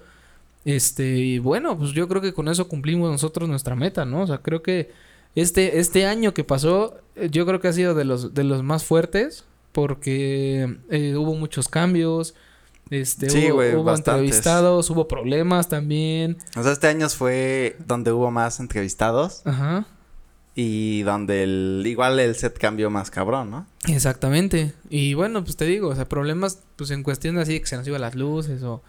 este, 0.64 1.16
y 1.16 1.38
bueno, 1.40 1.76
pues 1.76 1.90
yo 1.92 2.06
creo 2.06 2.22
que 2.22 2.32
con 2.32 2.46
eso 2.46 2.68
cumplimos 2.68 3.10
nosotros 3.10 3.48
nuestra 3.48 3.74
meta, 3.74 4.04
¿no? 4.04 4.22
O 4.22 4.26
sea, 4.28 4.38
creo 4.38 4.62
que 4.62 4.90
este, 5.34 5.80
este 5.80 6.06
año 6.06 6.34
que 6.34 6.44
pasó, 6.44 6.98
yo 7.30 7.46
creo 7.46 7.60
que 7.60 7.68
ha 7.68 7.72
sido 7.72 7.94
de 7.94 8.04
los, 8.04 8.34
de 8.34 8.44
los 8.44 8.62
más 8.62 8.84
fuertes. 8.84 9.44
Porque 9.72 10.78
eh, 10.90 11.14
hubo 11.16 11.34
muchos 11.34 11.68
cambios. 11.68 12.34
Este, 12.90 13.52
hubo, 13.52 13.94
entrevistados, 13.94 14.90
hubo 14.90 15.06
problemas 15.06 15.68
también. 15.68 16.38
O 16.56 16.62
sea, 16.62 16.72
este 16.72 16.88
año 16.88 17.08
fue 17.08 17.76
donde 17.86 18.10
hubo 18.10 18.32
más 18.32 18.58
entrevistados. 18.58 19.42
Ajá. 19.44 19.86
Y 20.56 21.02
donde 21.02 21.44
el, 21.44 21.84
igual 21.86 22.18
el 22.18 22.34
set 22.34 22.58
cambió 22.58 22.90
más 22.90 23.12
cabrón, 23.12 23.50
¿no? 23.50 23.66
Exactamente. 23.86 24.74
Y 24.88 25.14
bueno, 25.14 25.44
pues 25.44 25.56
te 25.56 25.64
digo, 25.66 25.88
o 25.88 25.94
sea, 25.94 26.08
problemas, 26.08 26.58
pues 26.74 26.90
en 26.90 27.04
cuestión 27.04 27.38
así 27.38 27.60
que 27.60 27.66
se 27.66 27.76
nos 27.76 27.86
iban 27.86 28.00
las 28.00 28.16
luces 28.16 28.64
o, 28.64 28.82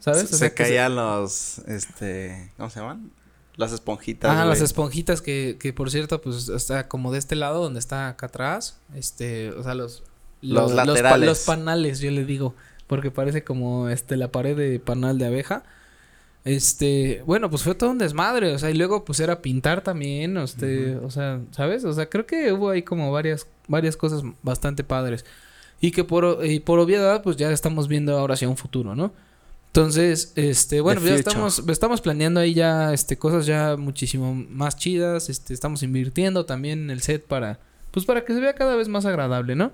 ¿sabes? 0.00 0.28
Se, 0.28 0.52
caían 0.52 0.94
los, 0.94 1.60
este, 1.60 2.52
¿cómo 2.58 2.68
se 2.68 2.80
llaman? 2.80 3.10
Las 3.56 3.72
esponjitas. 3.72 4.30
Ah, 4.30 4.44
las 4.44 4.60
esponjitas 4.60 5.22
que, 5.22 5.56
que 5.58 5.72
por 5.72 5.90
cierto, 5.90 6.20
pues 6.20 6.48
está 6.48 6.88
como 6.88 7.10
de 7.10 7.18
este 7.18 7.36
lado 7.36 7.62
donde 7.62 7.78
está 7.78 8.08
acá 8.08 8.26
atrás. 8.26 8.78
Este, 8.94 9.50
o 9.52 9.62
sea, 9.62 9.74
los. 9.74 10.02
Los, 10.42 10.72
laterales. 10.72 11.26
Los, 11.26 11.40
panales, 11.40 12.00
yo 12.00 12.10
le 12.10 12.24
digo. 12.24 12.54
Porque 12.86 13.10
parece 13.10 13.42
como 13.42 13.88
este 13.88 14.16
la 14.16 14.30
pared 14.30 14.56
de 14.56 14.78
panal 14.78 15.18
de 15.18 15.26
abeja. 15.26 15.64
Este, 16.44 17.24
bueno, 17.26 17.50
pues 17.50 17.62
fue 17.62 17.74
todo 17.74 17.90
un 17.90 17.98
desmadre, 17.98 18.54
o 18.54 18.58
sea, 18.60 18.70
y 18.70 18.74
luego 18.74 19.04
pues 19.04 19.18
era 19.18 19.42
pintar 19.42 19.82
también, 19.82 20.36
este, 20.36 20.94
o 20.94 21.10
sea, 21.10 21.40
¿sabes? 21.50 21.84
O 21.84 21.92
sea, 21.92 22.08
creo 22.08 22.24
que 22.24 22.52
hubo 22.52 22.70
ahí 22.70 22.82
como 22.82 23.10
varias 23.10 23.48
varias 23.66 23.96
cosas 23.96 24.22
bastante 24.44 24.84
padres. 24.84 25.24
Y 25.80 25.90
que 25.90 26.04
por 26.04 26.46
y 26.46 26.60
por 26.60 26.78
obviedad 26.78 27.24
pues 27.24 27.36
ya 27.36 27.50
estamos 27.50 27.88
viendo 27.88 28.16
ahora 28.16 28.34
hacia 28.34 28.48
un 28.48 28.56
futuro, 28.56 28.94
¿no? 28.94 29.12
Entonces, 29.76 30.32
este, 30.36 30.80
bueno, 30.80 31.02
ya 31.02 31.16
estamos, 31.16 31.62
estamos 31.68 32.00
planeando 32.00 32.40
ahí 32.40 32.54
ya, 32.54 32.94
este, 32.94 33.18
cosas 33.18 33.44
ya 33.44 33.76
muchísimo 33.76 34.34
más 34.34 34.74
chidas, 34.74 35.28
este, 35.28 35.52
estamos 35.52 35.82
invirtiendo 35.82 36.46
también 36.46 36.84
en 36.84 36.90
el 36.90 37.02
set 37.02 37.26
para, 37.26 37.60
pues 37.90 38.06
para 38.06 38.24
que 38.24 38.32
se 38.32 38.40
vea 38.40 38.54
cada 38.54 38.74
vez 38.74 38.88
más 38.88 39.04
agradable, 39.04 39.54
¿no? 39.54 39.72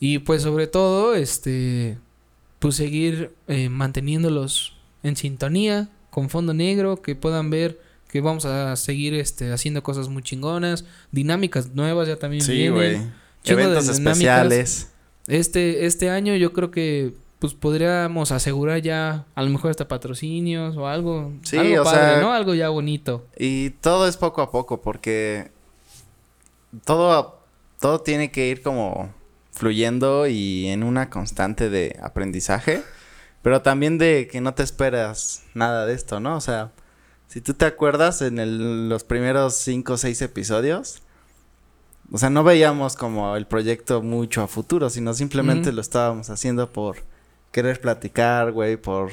Y 0.00 0.18
pues 0.18 0.42
sobre 0.42 0.66
todo, 0.66 1.14
este, 1.14 1.96
pues 2.58 2.74
seguir 2.74 3.30
eh, 3.48 3.70
manteniéndolos 3.70 4.76
en 5.02 5.16
sintonía, 5.16 5.88
con 6.10 6.28
fondo 6.28 6.52
negro, 6.52 7.00
que 7.00 7.16
puedan 7.16 7.48
ver 7.48 7.80
que 8.10 8.20
vamos 8.20 8.44
a 8.44 8.76
seguir, 8.76 9.14
este, 9.14 9.50
haciendo 9.50 9.82
cosas 9.82 10.10
muy 10.10 10.22
chingonas, 10.22 10.84
dinámicas 11.10 11.74
nuevas 11.74 12.06
ya 12.06 12.16
también 12.16 12.42
sí, 12.42 12.68
güey. 12.68 13.00
Eventos 13.44 13.88
especiales. 13.88 14.90
Este, 15.26 15.86
este 15.86 16.10
año 16.10 16.36
yo 16.36 16.52
creo 16.52 16.70
que 16.70 17.14
pues 17.38 17.54
podríamos 17.54 18.32
asegurar 18.32 18.80
ya 18.80 19.26
a 19.34 19.42
lo 19.42 19.50
mejor 19.50 19.70
hasta 19.70 19.88
patrocinios 19.88 20.76
o 20.76 20.86
algo. 20.86 21.32
Sí, 21.42 21.58
algo 21.58 21.82
o 21.82 21.84
padre, 21.84 22.20
¿no? 22.22 22.32
Algo 22.32 22.54
ya 22.54 22.68
bonito. 22.70 23.26
Y 23.38 23.70
todo 23.70 24.08
es 24.08 24.16
poco 24.16 24.40
a 24.42 24.50
poco 24.50 24.80
porque 24.80 25.50
todo, 26.84 27.40
todo 27.80 28.00
tiene 28.00 28.30
que 28.30 28.48
ir 28.48 28.62
como 28.62 29.12
fluyendo 29.52 30.26
y 30.26 30.66
en 30.68 30.82
una 30.82 31.10
constante 31.10 31.70
de 31.70 31.98
aprendizaje, 32.02 32.82
pero 33.42 33.62
también 33.62 33.98
de 33.98 34.28
que 34.30 34.40
no 34.40 34.54
te 34.54 34.62
esperas 34.62 35.44
nada 35.54 35.86
de 35.86 35.94
esto, 35.94 36.20
¿no? 36.20 36.36
O 36.36 36.40
sea, 36.40 36.72
si 37.28 37.40
tú 37.40 37.54
te 37.54 37.64
acuerdas 37.64 38.22
en 38.22 38.38
el, 38.38 38.88
los 38.88 39.04
primeros 39.04 39.54
cinco 39.54 39.94
o 39.94 39.96
seis 39.96 40.22
episodios, 40.22 41.02
O 42.12 42.18
sea, 42.18 42.30
no 42.30 42.44
veíamos 42.44 42.94
como 42.96 43.34
el 43.36 43.46
proyecto 43.46 44.00
mucho 44.00 44.42
a 44.42 44.46
futuro, 44.46 44.90
sino 44.90 45.12
simplemente 45.12 45.72
lo 45.72 45.80
estábamos 45.80 46.30
haciendo 46.30 46.72
por 46.72 46.98
querer 47.56 47.80
platicar, 47.80 48.52
güey, 48.52 48.76
por 48.76 49.12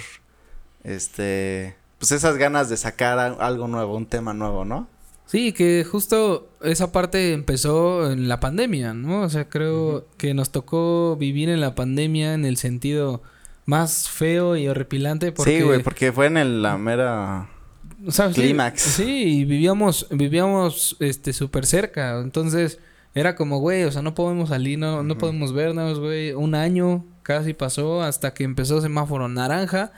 este, 0.84 1.78
pues 1.98 2.12
esas 2.12 2.36
ganas 2.36 2.68
de 2.68 2.76
sacar 2.76 3.18
algo 3.18 3.70
nuevo, 3.70 3.96
un 3.96 4.06
tema 4.06 4.34
nuevo, 4.34 4.66
¿no? 4.66 4.90
Sí, 5.28 5.54
que 5.54 5.86
justo 5.90 6.50
esa 6.62 6.92
parte 6.92 7.32
empezó 7.32 8.12
en 8.12 8.28
la 8.28 8.42
pandemia, 8.42 8.94
¿no? 8.94 9.22
O 9.22 9.30
sea, 9.30 9.48
creo 9.48 10.08
que 10.18 10.34
nos 10.34 10.50
tocó 10.50 11.16
vivir 11.16 11.48
en 11.48 11.62
la 11.62 11.74
pandemia 11.74 12.34
en 12.34 12.44
el 12.44 12.58
sentido 12.58 13.24
más 13.66 14.10
feo 14.10 14.58
y 14.58 14.68
horripilante 14.68 15.32
porque... 15.32 15.60
Sí, 15.60 15.64
güey, 15.64 15.82
porque 15.82 16.12
fue 16.12 16.26
en 16.26 16.62
la 16.62 16.78
mera... 16.78 17.48
Clímax. 18.34 18.82
Sí, 18.82 19.40
y 19.40 19.46
vivíamos, 19.46 20.08
vivíamos, 20.12 20.98
este, 21.00 21.32
súper 21.32 21.66
cerca, 21.66 22.20
entonces 22.20 22.80
era 23.16 23.36
como, 23.36 23.60
güey, 23.60 23.84
o 23.84 23.92
sea, 23.92 24.02
no 24.02 24.16
podemos 24.16 24.50
salir, 24.50 24.80
no, 24.80 25.04
no 25.04 25.18
podemos 25.18 25.54
vernos, 25.54 26.00
güey, 26.00 26.34
un 26.34 26.56
año 26.56 27.06
casi 27.22 27.54
pasó 27.54 28.02
hasta 28.02 28.34
que 28.34 28.44
empezó 28.44 28.82
semáforo 28.82 29.28
naranja 29.28 29.92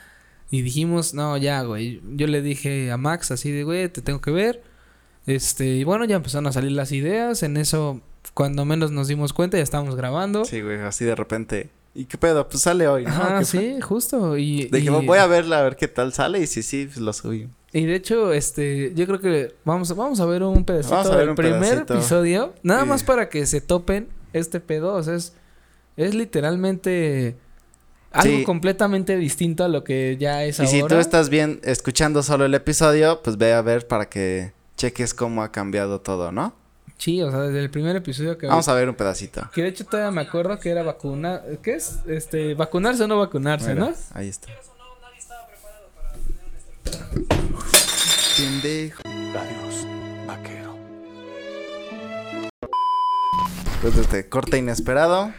y 0.50 0.62
dijimos, 0.62 1.14
no, 1.14 1.36
ya, 1.36 1.62
güey, 1.62 2.00
yo 2.14 2.26
le 2.26 2.42
dije 2.42 2.90
a 2.90 2.96
Max 2.96 3.30
así 3.30 3.50
de, 3.50 3.64
güey, 3.64 3.88
te 3.88 4.02
tengo 4.02 4.20
que 4.20 4.30
ver, 4.30 4.62
este, 5.26 5.66
y 5.66 5.84
bueno, 5.84 6.04
ya 6.04 6.16
empezaron 6.16 6.46
a 6.46 6.52
salir 6.52 6.72
las 6.72 6.92
ideas, 6.92 7.42
en 7.42 7.56
eso, 7.56 8.00
cuando 8.34 8.64
menos 8.64 8.90
nos 8.90 9.08
dimos 9.08 9.32
cuenta, 9.32 9.56
ya 9.56 9.62
estábamos 9.62 9.96
grabando. 9.96 10.44
Sí, 10.44 10.60
güey, 10.60 10.80
así 10.80 11.04
de 11.04 11.14
repente 11.14 11.70
¿Y 11.96 12.04
qué 12.04 12.18
pedo? 12.18 12.46
Pues 12.46 12.62
sale 12.62 12.86
hoy, 12.86 13.06
¿no? 13.06 13.10
Ah, 13.14 13.42
sí, 13.42 13.80
justo. 13.80 14.36
Y, 14.36 14.66
Dije, 14.66 14.90
voy 14.90 15.16
a 15.16 15.26
verla, 15.26 15.60
a 15.60 15.62
ver 15.62 15.76
qué 15.76 15.88
tal 15.88 16.12
sale. 16.12 16.40
Y 16.40 16.46
si 16.46 16.62
sí, 16.62 16.84
pues 16.84 16.98
lo 16.98 17.10
subí. 17.14 17.48
Y 17.76 17.84
de 17.84 17.94
hecho, 17.94 18.32
este, 18.32 18.94
yo 18.94 19.06
creo 19.06 19.20
que 19.20 19.54
vamos, 19.66 19.94
vamos 19.94 20.18
a 20.20 20.24
ver 20.24 20.42
un 20.42 20.64
pedacito 20.64 21.14
del 21.14 21.34
primer 21.34 21.80
episodio. 21.80 22.54
Nada 22.62 22.86
más 22.86 23.04
para 23.04 23.28
que 23.28 23.44
se 23.44 23.60
topen 23.60 24.08
este 24.32 24.60
pedo. 24.60 24.94
O 24.94 25.02
sea, 25.02 25.14
es, 25.14 25.34
es 25.98 26.14
literalmente 26.14 27.36
algo 28.12 28.44
completamente 28.44 29.18
distinto 29.18 29.62
a 29.62 29.68
lo 29.68 29.84
que 29.84 30.16
ya 30.18 30.42
es 30.44 30.58
ahora. 30.58 30.72
Y 30.72 30.80
si 30.80 30.86
tú 30.86 30.94
estás 30.94 31.28
bien 31.28 31.60
escuchando 31.64 32.22
solo 32.22 32.46
el 32.46 32.54
episodio, 32.54 33.20
pues 33.22 33.36
ve 33.36 33.52
a 33.52 33.60
ver 33.60 33.86
para 33.86 34.08
que 34.08 34.54
cheques 34.78 35.12
cómo 35.12 35.42
ha 35.42 35.52
cambiado 35.52 36.00
todo, 36.00 36.32
¿no? 36.32 36.54
Sí, 36.96 37.20
o 37.20 37.30
sea, 37.30 37.40
desde 37.40 37.60
el 37.60 37.68
primer 37.68 37.94
episodio 37.94 38.38
que... 38.38 38.46
Vamos 38.46 38.66
a 38.68 38.72
ver 38.72 38.88
un 38.88 38.94
pedacito. 38.94 39.50
Que 39.52 39.60
de 39.60 39.68
hecho 39.68 39.84
todavía 39.84 40.10
me 40.12 40.22
acuerdo 40.22 40.58
que 40.58 40.70
era 40.70 40.82
vacuna... 40.82 41.42
¿Qué 41.62 41.74
es? 41.74 41.98
Este, 42.06 42.54
vacunarse 42.54 43.04
o 43.04 43.06
no 43.06 43.18
vacunarse, 43.18 43.74
¿no? 43.74 43.92
Ahí 44.14 44.30
está. 44.30 44.48
Pendejo. 48.66 49.00
Adiós, 49.06 49.86
vaquero. 50.26 50.76
Después 53.70 53.94
de 53.94 54.02
este 54.02 54.28
corte 54.28 54.58
inesperado. 54.58 55.32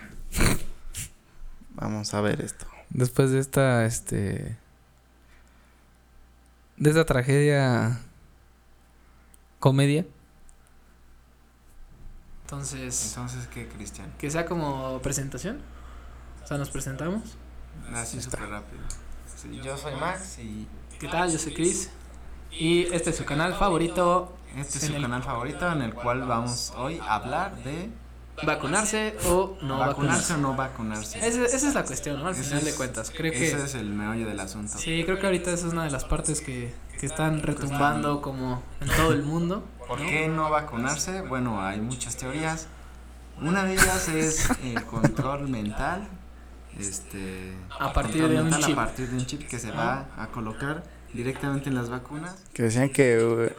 Vamos 1.71 2.13
a 2.13 2.21
ver 2.21 2.39
esto. 2.39 2.65
Después 2.89 3.31
de 3.31 3.39
esta, 3.39 3.85
este... 3.85 4.57
De 6.77 6.89
esta 6.89 7.03
tragedia... 7.03 7.99
Comedia. 9.59 10.05
Entonces. 12.43 13.09
Entonces, 13.09 13.47
¿qué, 13.47 13.67
Cristian? 13.67 14.13
Que 14.17 14.31
sea 14.31 14.45
como 14.45 15.01
presentación. 15.01 15.59
O 16.43 16.47
sea, 16.47 16.57
nos 16.57 16.69
presentamos. 16.69 17.35
Así 17.91 18.21
súper 18.21 18.47
rápido. 18.47 18.83
yo 19.63 19.77
soy 19.77 19.95
Max 19.95 20.37
y. 20.39 20.67
¿Qué 20.99 21.07
tal? 21.07 21.29
Yo 21.31 21.39
soy 21.39 21.55
Chris. 21.55 21.89
Y 22.51 22.83
este 22.93 23.11
es 23.11 23.15
su 23.15 23.25
canal 23.25 23.53
favorito. 23.53 24.33
Este 24.55 24.79
es 24.79 24.85
su 24.85 24.93
canal 24.93 25.21
favorito 25.23 25.71
en 25.71 25.81
el 25.81 25.93
cual 25.93 26.23
vamos 26.23 26.73
hoy 26.77 26.99
a 26.99 27.15
hablar 27.15 27.55
de. 27.63 27.89
¿Vacunarse 28.43 29.17
o 29.25 29.57
no 29.63 29.79
vacunarse? 29.79 30.35
o 30.35 30.37
no 30.37 30.55
vacunarse? 30.55 31.17
Esa, 31.27 31.45
es 31.45 31.73
la 31.73 31.83
cuestión, 31.83 32.21
¿no? 32.21 32.27
Al 32.27 32.35
final 32.35 32.63
de 32.63 32.73
cuentas. 32.73 33.11
Creo 33.15 33.31
que. 33.31 33.47
Ese 33.47 33.63
es 33.63 33.75
el 33.75 33.89
meollo 33.89 34.27
del 34.27 34.39
asunto. 34.39 34.77
Sí, 34.77 35.03
creo 35.05 35.19
que 35.19 35.25
ahorita 35.25 35.51
esa 35.51 35.67
es 35.67 35.73
una 35.73 35.85
de 35.85 35.91
las 35.91 36.05
partes 36.05 36.41
que, 36.41 36.73
que 36.99 37.05
están 37.05 37.41
retumbando 37.41 38.21
como 38.21 38.61
en 38.79 38.87
todo 38.89 39.11
el 39.11 39.23
mundo. 39.23 39.63
¿Por 39.87 39.99
qué 39.99 40.27
no 40.27 40.49
vacunarse? 40.49 41.21
Bueno, 41.21 41.61
hay 41.61 41.79
muchas 41.81 42.15
teorías. 42.17 42.67
Una 43.41 43.63
de 43.63 43.73
ellas 43.73 44.07
es 44.09 44.49
el 44.63 44.83
control 44.83 45.47
mental. 45.47 46.07
Este, 46.79 47.53
a 47.79 47.91
partir 47.91 48.27
de 48.27 48.41
un 48.41 48.51
chip. 48.51 48.77
A 48.77 48.85
partir 48.85 49.09
de 49.09 49.17
un 49.17 49.25
chip 49.25 49.47
que 49.47 49.57
se 49.57 49.71
va 49.71 50.07
a 50.17 50.27
colocar 50.27 50.83
directamente 51.13 51.69
en 51.69 51.75
las 51.75 51.89
vacunas. 51.89 52.35
Que 52.53 52.63
decían 52.63 52.89
que, 52.89 53.53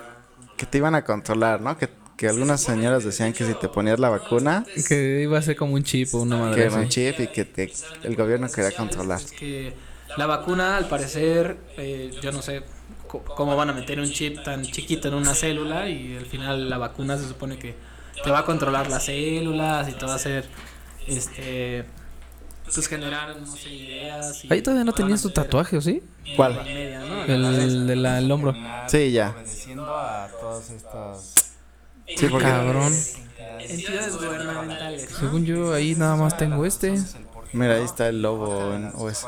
que 0.57 0.67
te 0.67 0.79
iban 0.79 0.95
a 0.95 1.05
controlar, 1.05 1.61
¿no? 1.61 1.77
Que, 1.77 1.89
que 2.17 2.29
algunas 2.29 2.61
señoras 2.61 3.05
decían 3.05 3.33
que 3.33 3.45
si 3.45 3.55
te 3.55 3.69
ponías 3.69 3.99
la 3.99 4.09
vacuna... 4.09 4.65
Que 4.89 5.23
iba 5.23 5.39
a 5.39 5.43
ser 5.43 5.57
como 5.57 5.75
un 5.75 5.85
chip 5.85 6.13
o 6.15 6.23
una 6.23 6.37
madre 6.37 6.57
Que 6.57 6.67
era 6.67 6.77
un 6.77 6.89
chip 6.89 7.21
y 7.21 7.29
que 7.29 7.73
el 8.03 8.17
gobierno 8.17 8.49
quería 8.49 8.73
controlar. 8.73 9.21
que 9.39 9.73
la 10.17 10.27
vacuna, 10.27 10.77
al 10.79 10.89
parecer, 10.89 11.59
eh, 11.77 12.11
yo 12.23 12.33
no 12.33 12.43
sé 12.43 12.63
cómo 13.07 13.57
van 13.57 13.71
a 13.71 13.73
meter 13.73 14.01
un 14.01 14.11
chip 14.11 14.43
tan 14.43 14.63
chiquito 14.63 15.09
en 15.09 15.15
una 15.15 15.35
célula 15.35 15.89
y 15.89 16.17
al 16.17 16.27
final 16.27 16.69
la 16.69 16.79
vacuna 16.79 17.17
se 17.17 17.27
supone 17.27 17.59
que 17.59 17.75
te 18.23 18.31
va 18.31 18.41
a 18.41 18.45
controlar 18.45 18.89
las 18.91 19.05
células 19.05 19.89
y 19.89 19.93
te 19.93 20.05
va 20.05 20.13
a 20.13 20.17
hacer 20.17 20.45
este 21.07 21.85
pues 22.73 22.87
generar 22.89 23.37
no 23.37 23.57
sé 23.57 23.71
ideas 23.71 24.45
ahí 24.49 24.63
todavía 24.63 24.85
no 24.85 24.93
tenías 24.93 25.23
tu 25.23 25.31
tatuaje 25.31 25.77
o 25.77 25.81
sí 25.81 26.03
cuál 26.37 26.59
el, 26.67 27.87
de 27.87 27.97
la, 27.97 28.19
el 28.19 28.31
hombro. 28.31 28.55
sí 28.87 29.13
ya. 29.13 29.31
obedeciendo 29.31 29.87
a 29.87 30.29
todos 30.41 30.71
estos 30.71 31.35
sí 32.07 32.27
porque 32.31 32.47
cabrón. 32.47 32.93
entidades 33.61 34.17
gubernamentales 34.17 35.09
según 35.19 35.45
yo 35.45 35.73
ahí 35.73 35.95
nada 35.95 36.17
más 36.17 36.37
tengo 36.37 36.65
este. 36.65 36.99
mira 37.53 37.77
ahí 37.77 37.85
está 37.85 38.09
el 38.09 38.23
lobo 38.23 38.75
en 38.75 38.93
OS 38.95 39.27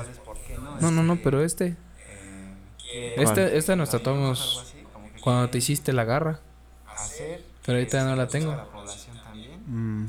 no 0.80 0.90
no 0.90 1.02
no 1.02 1.16
pero 1.22 1.42
este. 1.42 1.76
este, 3.16 3.58
este 3.58 3.76
nos 3.76 3.90
tratamos 3.90 4.70
cuando 5.20 5.50
te 5.50 5.58
hiciste 5.58 5.92
la 5.92 6.04
garra. 6.04 6.40
Pero 7.64 7.78
ahorita 7.78 8.04
no 8.04 8.16
la 8.16 8.26
tengo. 8.26 8.56
Mm. 9.66 10.06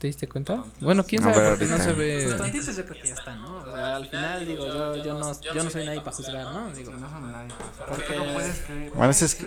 ¿Te 0.00 0.06
diste 0.06 0.26
cuenta? 0.26 0.64
Bueno, 0.80 1.04
quién 1.04 1.22
sabe, 1.22 1.50
porque 1.50 1.66
no 1.66 1.76
se 1.76 1.92
ve. 1.92 2.24
Los 2.24 2.32
yo 2.32 2.84
creo 2.86 3.02
que 3.02 3.08
ya 3.08 3.14
están, 3.14 3.42
¿no? 3.42 3.58
O 3.58 3.64
sea, 3.70 3.96
al 3.96 4.06
final, 4.08 4.46
digo, 4.46 4.66
yo, 4.66 4.96
yo, 4.96 5.18
no, 5.18 5.38
yo 5.42 5.62
no 5.62 5.68
soy 5.68 5.84
nadie 5.84 6.00
para 6.00 6.16
juzgar, 6.16 6.44
¿no? 6.44 6.72
Digo, 6.72 6.92
no 6.92 7.10
soy 7.10 7.20
nadie 7.30 7.50
para 7.76 7.86
Porque... 7.86 8.90
Bueno, 8.94 9.10
ese 9.10 9.26
es, 9.26 9.46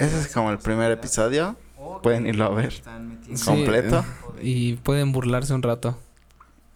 ese 0.00 0.20
es 0.20 0.34
como 0.34 0.50
el 0.50 0.58
primer 0.58 0.90
episodio. 0.90 1.56
Pueden 2.02 2.26
irlo 2.26 2.46
a 2.46 2.48
ver 2.48 2.82
completo. 3.44 4.04
y 4.40 4.74
pueden 4.74 5.12
burlarse 5.12 5.54
un 5.54 5.62
rato 5.62 5.96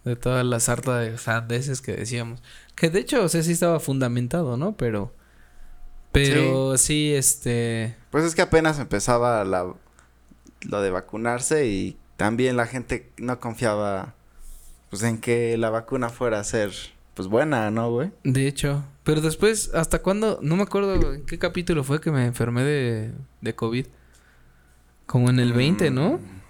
de 0.04 0.14
toda 0.14 0.44
la 0.44 0.60
sarta 0.60 0.96
de 0.98 1.18
sandeces 1.18 1.80
que 1.80 1.94
decíamos. 1.96 2.40
Que 2.76 2.90
de 2.90 3.00
hecho, 3.00 3.24
o 3.24 3.28
sea, 3.28 3.42
sí 3.42 3.50
estaba 3.50 3.80
fundamentado, 3.80 4.56
¿no? 4.56 4.76
Pero. 4.76 5.12
Pero 6.12 6.78
sí. 6.78 7.12
este. 7.12 7.96
Pues 8.10 8.22
es 8.22 8.36
que 8.36 8.42
apenas 8.42 8.78
empezaba 8.78 9.44
la, 9.44 9.74
lo 10.60 10.80
de 10.80 10.90
vacunarse 10.90 11.66
y 11.66 11.98
también 12.16 12.56
la 12.56 12.66
gente 12.66 13.10
no 13.16 13.38
confiaba 13.40 14.14
pues 14.90 15.02
en 15.02 15.18
que 15.18 15.56
la 15.56 15.70
vacuna 15.70 16.08
fuera 16.08 16.40
a 16.40 16.44
ser 16.44 16.72
pues 17.14 17.28
buena, 17.28 17.70
¿no, 17.70 17.90
güey? 17.90 18.12
De 18.24 18.46
hecho, 18.46 18.84
pero 19.06 19.20
después, 19.20 19.70
¿hasta 19.72 20.02
cuándo? 20.02 20.38
No 20.42 20.56
me 20.56 20.64
acuerdo 20.64 21.14
en 21.14 21.24
qué 21.24 21.38
capítulo 21.38 21.84
fue 21.84 22.00
que 22.00 22.10
me 22.10 22.26
enfermé 22.26 22.62
de, 22.62 23.12
de 23.40 23.54
COVID. 23.54 23.86
Como 25.06 25.30
en 25.30 25.38
el 25.38 25.52
20, 25.52 25.90
¿no? 25.92 26.14
Mm, 26.14 26.40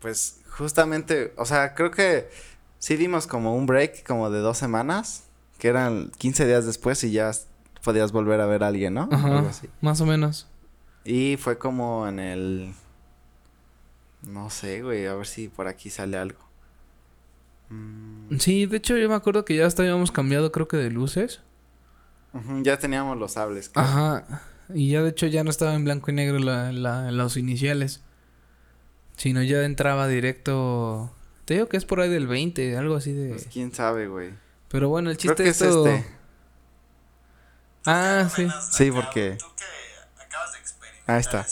pues 0.00 0.40
justamente, 0.48 1.34
o 1.36 1.44
sea, 1.44 1.74
creo 1.74 1.90
que 1.90 2.30
sí 2.78 2.96
dimos 2.96 3.26
como 3.26 3.54
un 3.54 3.66
break 3.66 4.06
como 4.06 4.30
de 4.30 4.40
dos 4.40 4.56
semanas, 4.56 5.24
que 5.58 5.68
eran 5.68 6.10
15 6.16 6.46
días 6.46 6.64
después 6.64 7.04
y 7.04 7.12
ya 7.12 7.30
podías 7.84 8.10
volver 8.10 8.40
a 8.40 8.46
ver 8.46 8.64
a 8.64 8.68
alguien, 8.68 8.94
¿no? 8.94 9.08
Ajá, 9.12 9.44
más 9.80 10.00
o 10.00 10.06
menos. 10.06 10.48
Y 11.04 11.36
fue 11.36 11.58
como 11.58 12.08
en 12.08 12.18
el... 12.18 12.74
No 14.26 14.50
sé, 14.50 14.82
güey, 14.82 15.06
a 15.06 15.14
ver 15.14 15.26
si 15.26 15.48
por 15.48 15.66
aquí 15.66 15.88
sale 15.88 16.18
algo. 16.18 16.38
Mm. 17.70 18.36
Sí, 18.38 18.66
de 18.66 18.76
hecho 18.76 18.96
yo 18.98 19.08
me 19.08 19.14
acuerdo 19.14 19.44
que 19.44 19.56
ya 19.56 19.66
habíamos 19.66 20.12
cambiado 20.12 20.52
creo 20.52 20.68
que 20.68 20.76
de 20.76 20.90
luces. 20.90 21.40
ya 22.62 22.78
teníamos 22.78 23.16
los 23.16 23.32
sables. 23.32 23.70
Ajá. 23.74 24.42
Y 24.74 24.90
ya 24.90 25.02
de 25.02 25.10
hecho 25.10 25.26
ya 25.26 25.44
no 25.44 25.50
estaba 25.50 25.74
en 25.74 25.84
blanco 25.84 26.10
y 26.10 26.14
negro 26.14 26.38
la, 26.38 26.72
la, 26.72 27.10
los 27.10 27.36
iniciales. 27.36 28.02
Sino 29.16 29.42
ya 29.42 29.64
entraba 29.64 30.08
directo 30.08 31.10
te 31.46 31.54
digo 31.54 31.68
que 31.68 31.76
es 31.76 31.84
por 31.84 32.00
ahí 32.00 32.10
del 32.10 32.26
20, 32.26 32.76
algo 32.76 32.96
así 32.96 33.12
de. 33.12 33.28
Pues 33.30 33.48
quién 33.50 33.72
sabe, 33.72 34.08
güey. 34.08 34.32
Pero 34.68 34.88
bueno, 34.88 35.10
el 35.10 35.16
chiste 35.16 35.36
Creo 35.36 35.44
que 35.44 35.50
es, 35.50 35.62
este. 35.62 36.06
Ah, 37.86 38.28
sí. 38.34 38.48
Sí, 38.72 38.90
porque. 38.90 39.38
Ahí 41.06 41.20
está. 41.20 41.46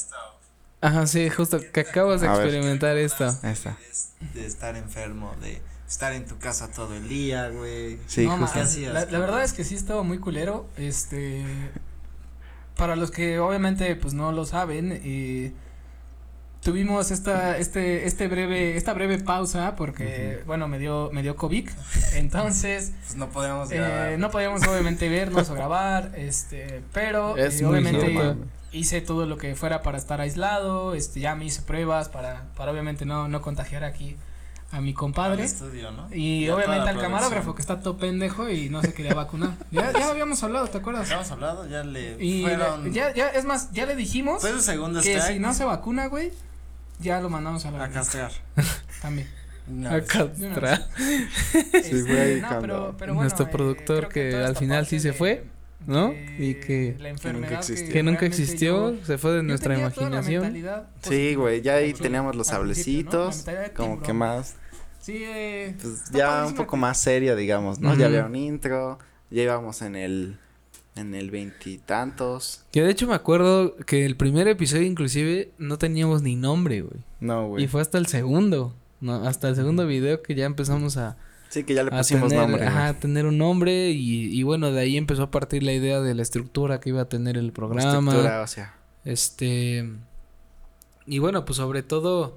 Ajá, 0.84 1.06
sí, 1.06 1.30
justo 1.30 1.58
que 1.72 1.80
acabas 1.80 2.20
de 2.20 2.26
experimentar 2.26 2.98
esto. 2.98 3.24
Ahí 3.42 3.52
está. 3.52 3.74
De 4.34 4.44
estar 4.44 4.76
enfermo, 4.76 5.34
de 5.40 5.62
estar 5.88 6.12
en 6.12 6.26
tu 6.26 6.38
casa 6.38 6.70
todo 6.70 6.94
el 6.94 7.08
día, 7.08 7.48
güey. 7.48 7.98
Sí, 8.06 8.26
no, 8.26 8.36
justo. 8.36 8.60
La, 8.92 9.06
la, 9.06 9.18
verdad 9.18 9.42
es 9.42 9.54
que 9.54 9.64
sí 9.64 9.74
estaba 9.76 10.02
muy 10.02 10.18
culero. 10.18 10.68
Este. 10.76 11.42
Para 12.76 12.96
los 12.96 13.10
que 13.10 13.38
obviamente 13.38 13.96
pues 13.96 14.12
no 14.12 14.30
lo 14.32 14.44
saben, 14.44 15.00
eh, 15.04 15.54
tuvimos 16.60 17.10
esta, 17.10 17.56
este, 17.56 18.06
este 18.06 18.28
breve, 18.28 18.76
esta 18.76 18.92
breve 18.92 19.18
pausa 19.18 19.76
porque, 19.76 20.42
bueno, 20.44 20.68
me 20.68 20.78
dio, 20.78 21.08
me 21.12 21.22
dio 21.22 21.34
COVID, 21.36 21.66
entonces. 22.14 22.92
Pues 23.04 23.16
no 23.16 23.30
podíamos 23.30 23.70
eh, 23.72 24.16
no 24.18 24.30
podíamos 24.30 24.66
obviamente 24.66 25.08
vernos 25.08 25.48
o 25.48 25.54
grabar, 25.54 26.12
este, 26.16 26.82
pero 26.92 27.38
eh, 27.38 27.64
obviamente 27.64 28.36
hice 28.74 29.00
todo 29.00 29.26
lo 29.26 29.38
que 29.38 29.54
fuera 29.54 29.82
para 29.82 29.96
estar 29.96 30.20
aislado, 30.20 30.94
este, 30.94 31.20
ya 31.20 31.34
me 31.34 31.46
hice 31.46 31.62
pruebas 31.62 32.08
para, 32.08 32.44
para 32.56 32.72
obviamente 32.72 33.06
no, 33.06 33.28
no 33.28 33.40
contagiar 33.40 33.84
aquí 33.84 34.16
a 34.74 34.80
mi 34.80 34.92
compadre. 34.92 35.46
Y 36.12 36.48
obviamente 36.48 36.90
al 36.90 37.00
camarógrafo 37.00 37.54
que 37.54 37.62
está 37.62 37.80
todo 37.80 37.96
pendejo 37.96 38.48
y 38.48 38.68
no 38.68 38.82
se 38.82 38.92
quería 38.92 39.14
vacunar. 39.14 39.52
Ya, 39.70 39.92
ya 39.92 40.10
habíamos 40.10 40.42
hablado, 40.42 40.66
¿te 40.66 40.78
acuerdas? 40.78 41.08
Ya 41.08 41.14
habíamos 41.14 41.30
hablado, 41.30 41.68
ya 41.68 41.84
le 41.84 42.16
y 42.22 42.42
fueron... 42.42 42.92
ya, 42.92 43.14
ya, 43.14 43.28
es 43.28 43.44
más, 43.44 43.70
ya 43.72 43.86
le 43.86 43.94
dijimos 43.94 44.42
que 45.02 45.20
si 45.20 45.38
no 45.38 45.54
se 45.54 45.64
vacuna, 45.64 46.06
güey, 46.08 46.32
ya 46.98 47.20
lo 47.20 47.30
mandamos 47.30 47.64
a 47.66 47.70
la 47.70 47.84
A 47.84 47.88
castrar. 47.90 48.32
También. 49.00 49.28
a 49.86 50.00
castrar. 50.00 50.88
sí, 50.96 52.02
güey, 52.02 52.40
no, 52.40 52.60
pero, 52.60 52.94
pero 52.98 53.14
bueno, 53.14 53.22
Nuestro 53.22 53.46
eh, 53.46 53.50
productor 53.50 54.08
que, 54.08 54.34
al 54.36 54.56
final 54.56 54.86
sí 54.86 54.98
se 54.98 55.12
fue. 55.12 55.44
¿No? 55.86 56.12
y 56.38 56.54
que, 56.54 56.96
que, 57.92 58.02
nunca 58.02 58.26
existió, 58.26 58.96
se 59.04 59.18
fue 59.18 59.32
de 59.32 59.42
nuestra 59.42 59.78
imaginación. 59.78 60.64
Sí, 61.02 61.34
güey, 61.34 61.62
ya 61.62 61.74
ahí 61.74 61.92
teníamos 61.92 62.36
los 62.36 62.48
sablecitos, 62.48 63.44
como 63.74 64.00
que 64.00 64.12
más 64.12 64.56
Sí, 65.04 65.22
eh, 65.22 65.76
pues 65.82 66.10
ya 66.12 66.46
un 66.46 66.54
poco 66.54 66.78
más 66.78 66.98
serio, 66.98 67.36
digamos, 67.36 67.78
¿no? 67.78 67.94
Ya 67.94 68.06
había 68.06 68.24
un 68.24 68.34
intro, 68.34 68.98
ya 69.30 69.42
íbamos 69.42 69.82
en 69.82 69.96
el 69.96 70.38
en 70.96 71.14
el 71.14 71.30
veintitantos. 71.30 72.64
Que 72.72 72.82
de 72.82 72.90
hecho 72.90 73.06
me 73.06 73.14
acuerdo 73.14 73.76
que 73.84 74.06
el 74.06 74.16
primer 74.16 74.48
episodio 74.48 74.84
inclusive 74.84 75.50
no 75.58 75.76
teníamos 75.76 76.22
ni 76.22 76.36
nombre, 76.36 76.80
güey. 76.80 77.02
No, 77.20 77.48
güey. 77.48 77.64
Y 77.64 77.68
fue 77.68 77.82
hasta 77.82 77.98
el 77.98 78.06
segundo, 78.06 78.74
no, 79.02 79.28
hasta 79.28 79.50
el 79.50 79.56
segundo 79.56 79.86
video 79.86 80.22
que 80.22 80.34
ya 80.34 80.46
empezamos 80.46 80.96
a 80.96 81.18
Sí, 81.54 81.62
que 81.62 81.72
ya 81.72 81.84
le 81.84 81.92
pusimos 81.92 82.32
nombre. 82.32 82.66
Ajá, 82.66 82.94
tener 82.94 83.26
un 83.26 83.38
nombre 83.38 83.90
y, 83.90 84.24
y 84.36 84.42
bueno, 84.42 84.72
de 84.72 84.80
ahí 84.80 84.96
empezó 84.96 85.22
a 85.22 85.30
partir 85.30 85.62
la 85.62 85.72
idea 85.72 86.00
de 86.00 86.12
la 86.12 86.22
estructura 86.22 86.80
que 86.80 86.88
iba 86.88 87.02
a 87.02 87.08
tener 87.08 87.36
el 87.36 87.52
programa. 87.52 87.80
estructura, 87.80 88.42
o 88.42 88.46
sea. 88.48 88.74
Este 89.04 89.88
y 91.06 91.20
bueno, 91.20 91.44
pues 91.44 91.58
sobre 91.58 91.84
todo 91.84 92.36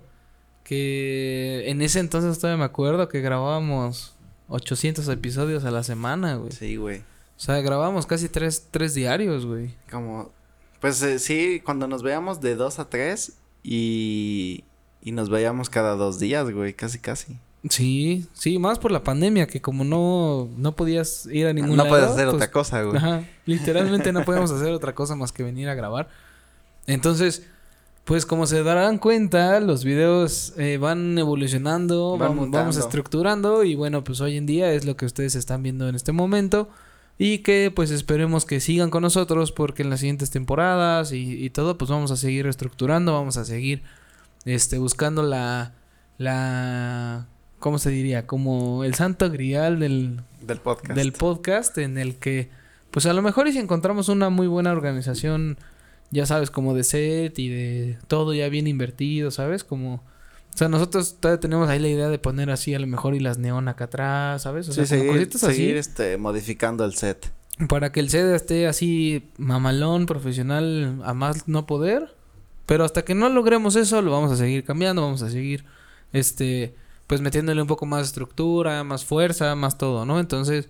que 0.63 1.63
en 1.65 1.81
ese 1.81 1.99
entonces 1.99 2.37
todavía 2.37 2.59
me 2.59 2.65
acuerdo 2.65 3.09
que 3.09 3.21
grabábamos 3.21 4.13
800 4.49 5.07
episodios 5.07 5.65
a 5.65 5.71
la 5.71 5.81
semana, 5.81 6.35
güey. 6.35 6.51
Sí, 6.51 6.75
güey. 6.75 6.99
O 6.99 7.39
sea, 7.39 7.59
grabábamos 7.61 8.05
casi 8.05 8.29
tres, 8.29 8.67
tres 8.69 8.93
diarios, 8.93 9.47
güey. 9.47 9.73
Como, 9.89 10.31
pues 10.79 11.01
eh, 11.01 11.17
sí, 11.17 11.59
cuando 11.65 11.87
nos 11.87 12.03
veíamos 12.03 12.39
de 12.39 12.53
dos 12.53 12.77
a 12.77 12.87
tres 12.87 13.33
y, 13.63 14.63
y 15.01 15.11
nos 15.11 15.31
veíamos 15.31 15.71
cada 15.71 15.95
dos 15.95 16.19
días, 16.19 16.51
güey, 16.51 16.75
casi, 16.75 16.99
casi. 16.99 17.39
Sí, 17.69 18.27
sí, 18.33 18.59
más 18.59 18.79
por 18.79 18.91
la 18.91 19.03
pandemia, 19.03 19.47
que 19.47 19.61
como 19.61 19.83
no, 19.83 20.47
no 20.57 20.75
podías 20.75 21.25
ir 21.27 21.47
a 21.47 21.53
ningún 21.53 21.77
lado. 21.77 21.89
No 21.89 21.95
puedes 21.95 22.09
hacer 22.09 22.27
otra 22.27 22.39
pues, 22.39 22.49
cosa, 22.49 22.83
güey. 22.83 22.97
Ajá, 22.97 23.23
literalmente 23.45 24.13
no 24.13 24.23
podíamos 24.23 24.51
hacer 24.53 24.71
otra 24.71 24.93
cosa 24.95 25.15
más 25.15 25.31
que 25.31 25.43
venir 25.43 25.67
a 25.67 25.75
grabar. 25.75 26.07
Entonces, 26.85 27.47
pues 28.05 28.25
como 28.25 28.47
se 28.47 28.63
darán 28.63 28.99
cuenta, 28.99 29.59
los 29.59 29.83
videos 29.83 30.53
eh, 30.57 30.77
van 30.77 31.17
evolucionando, 31.17 32.17
vamos, 32.17 32.49
vamos, 32.49 32.77
estructurando 32.77 33.65
y 33.65 33.75
bueno, 33.75 34.03
pues 34.03 34.21
hoy 34.21 34.37
en 34.37 34.45
día 34.45 34.71
es 34.71 34.85
lo 34.85 34.95
que 34.95 35.05
ustedes 35.05 35.35
están 35.35 35.61
viendo 35.61 35.89
en 35.89 35.95
este 35.95 36.13
momento 36.13 36.69
y 37.17 37.39
que 37.39 37.69
pues 37.75 37.91
esperemos 37.91 38.45
que 38.45 38.61
sigan 38.61 38.91
con 38.91 39.01
nosotros 39.01 39.51
porque 39.51 39.83
en 39.83 39.89
las 39.89 39.99
siguientes 39.99 40.29
temporadas 40.29 41.11
y, 41.11 41.43
y 41.43 41.49
todo 41.49 41.77
pues 41.77 41.91
vamos 41.91 42.11
a 42.11 42.15
seguir 42.15 42.47
estructurando, 42.47 43.11
vamos 43.11 43.35
a 43.35 43.43
seguir 43.43 43.83
este 44.45 44.77
buscando 44.77 45.23
la 45.23 45.73
la 46.17 47.27
¿cómo 47.59 47.79
se 47.79 47.89
diría? 47.89 48.27
Como 48.27 48.83
el 48.83 48.95
santo 48.95 49.29
grial 49.29 49.79
del 49.79 50.21
del 50.41 50.59
podcast. 50.59 50.93
Del 50.93 51.13
podcast 51.13 51.77
en 51.77 51.97
el 51.97 52.15
que 52.15 52.49
pues 52.91 53.05
a 53.05 53.13
lo 53.13 53.21
mejor 53.21 53.47
y 53.47 53.53
si 53.53 53.59
encontramos 53.59 54.09
una 54.09 54.29
muy 54.29 54.47
buena 54.47 54.71
organización 54.71 55.57
ya 56.11 56.25
sabes, 56.25 56.51
como 56.51 56.73
de 56.73 56.83
set 56.83 57.37
y 57.37 57.49
de 57.49 57.97
todo 58.07 58.33
ya 58.33 58.49
bien 58.49 58.67
invertido, 58.67 59.31
¿sabes? 59.31 59.63
Como... 59.63 59.95
O 60.53 60.57
sea, 60.57 60.69
nosotros 60.69 61.17
todavía 61.19 61.39
tenemos 61.39 61.69
ahí 61.69 61.79
la 61.79 61.87
idea 61.87 62.09
de 62.09 62.17
poner 62.17 62.49
así 62.49 62.73
a 62.73 62.79
lo 62.79 62.87
mejor 62.87 63.13
y 63.13 63.19
las 63.19 63.37
neón 63.37 63.67
acá 63.67 63.85
atrás, 63.85 64.41
¿sabes? 64.41 64.67
O 64.69 64.73
sea, 64.73 64.85
seguir, 64.87 65.11
cositas 65.11 65.43
así. 65.43 65.69
este, 65.69 66.17
modificando 66.17 66.83
el 66.83 66.95
set. 66.95 67.31
Para 67.69 67.91
que 67.91 67.99
el 67.99 68.09
set 68.09 68.25
esté 68.33 68.65
así 68.65 69.29
mamalón, 69.37 70.07
profesional, 70.07 70.99
a 71.03 71.13
más 71.13 71.47
no 71.47 71.67
poder. 71.67 72.15
Pero 72.65 72.85
hasta 72.85 73.05
que 73.05 73.13
no 73.13 73.29
logremos 73.29 73.75
eso, 73.75 74.01
lo 74.01 74.11
vamos 74.11 74.31
a 74.31 74.35
seguir 74.35 74.63
cambiando, 74.63 75.03
vamos 75.03 75.21
a 75.21 75.29
seguir, 75.29 75.63
este, 76.11 76.73
pues 77.07 77.21
metiéndole 77.21 77.61
un 77.61 77.67
poco 77.67 77.85
más 77.85 78.07
estructura, 78.07 78.83
más 78.83 79.05
fuerza, 79.05 79.55
más 79.55 79.77
todo, 79.77 80.05
¿no? 80.05 80.19
Entonces, 80.19 80.69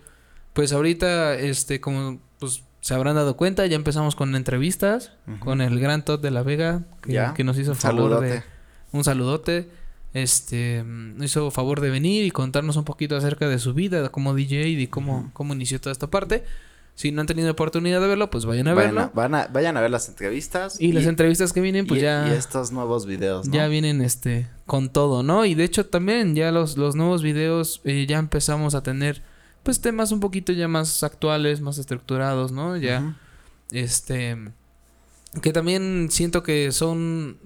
pues 0.53 0.71
ahorita, 0.71 1.35
este, 1.35 1.81
como, 1.81 2.19
pues 2.39 2.63
se 2.81 2.93
habrán 2.93 3.15
dado 3.15 3.35
cuenta, 3.35 3.65
ya 3.65 3.75
empezamos 3.75 4.15
con 4.15 4.35
entrevistas 4.35 5.11
con 5.39 5.61
el 5.61 5.79
gran 5.79 6.05
Todd 6.05 6.19
de 6.19 6.31
la 6.31 6.43
Vega, 6.43 6.83
que, 7.01 7.43
nos 7.43 7.57
hizo 7.57 7.75
favor 7.75 8.21
de 8.21 8.43
un 8.91 9.03
saludote. 9.03 9.69
Este 10.13 10.85
hizo 11.19 11.51
favor 11.51 11.81
de 11.81 11.89
venir 11.89 12.25
y 12.25 12.31
contarnos 12.31 12.77
un 12.77 12.85
poquito 12.85 13.17
acerca 13.17 13.49
de 13.49 13.59
su 13.59 13.73
vida 13.73 14.09
como 14.09 14.33
DJ 14.33 14.69
y 14.69 14.87
cómo, 14.87 15.29
cómo 15.33 15.53
inició 15.53 15.81
toda 15.81 15.91
esta 15.91 16.07
parte. 16.07 16.45
Si 16.97 17.11
no 17.11 17.21
han 17.21 17.27
tenido 17.27 17.51
oportunidad 17.51 18.01
de 18.01 18.07
verlo, 18.07 18.31
pues 18.31 18.45
vayan 18.45 18.69
a 18.69 18.73
verlo. 18.73 19.11
vayan 19.13 19.77
a 19.77 19.81
ver 19.81 19.91
las 19.91 20.09
entrevistas. 20.09 20.81
Y, 20.81 20.93
las 20.93 21.05
entrevistas 21.05 21.53
que 21.53 21.61
vienen, 21.61 21.85
pues 21.85 22.01
ya. 22.01 22.27
Y 22.27 22.31
estos 22.31 22.71
nuevos 22.71 23.05
videos, 23.05 23.51
Ya 23.51 23.67
vienen 23.67 24.01
este 24.01 24.49
con 24.65 24.89
todo, 24.89 25.21
¿no? 25.21 25.45
Y 25.45 25.53
de 25.53 25.63
hecho 25.63 25.85
también 25.85 26.33
ya 26.33 26.51
los, 26.51 26.75
los 26.75 26.95
nuevos 26.95 27.21
videos 27.21 27.81
eh, 27.83 28.07
ya 28.09 28.17
empezamos 28.17 28.73
a 28.73 28.81
tener 28.81 29.21
pues 29.61 29.79
temas 29.79 30.11
un 30.11 30.19
poquito 30.19 30.53
ya 30.53 30.67
más 30.67 31.03
actuales, 31.03 31.61
más 31.61 31.77
estructurados, 31.77 32.51
¿no? 32.51 32.77
Ya, 32.77 33.15
este, 33.69 34.35
que 35.43 35.53
también 35.53 36.07
siento 36.09 36.41
que 36.41 36.71
son 36.71 37.37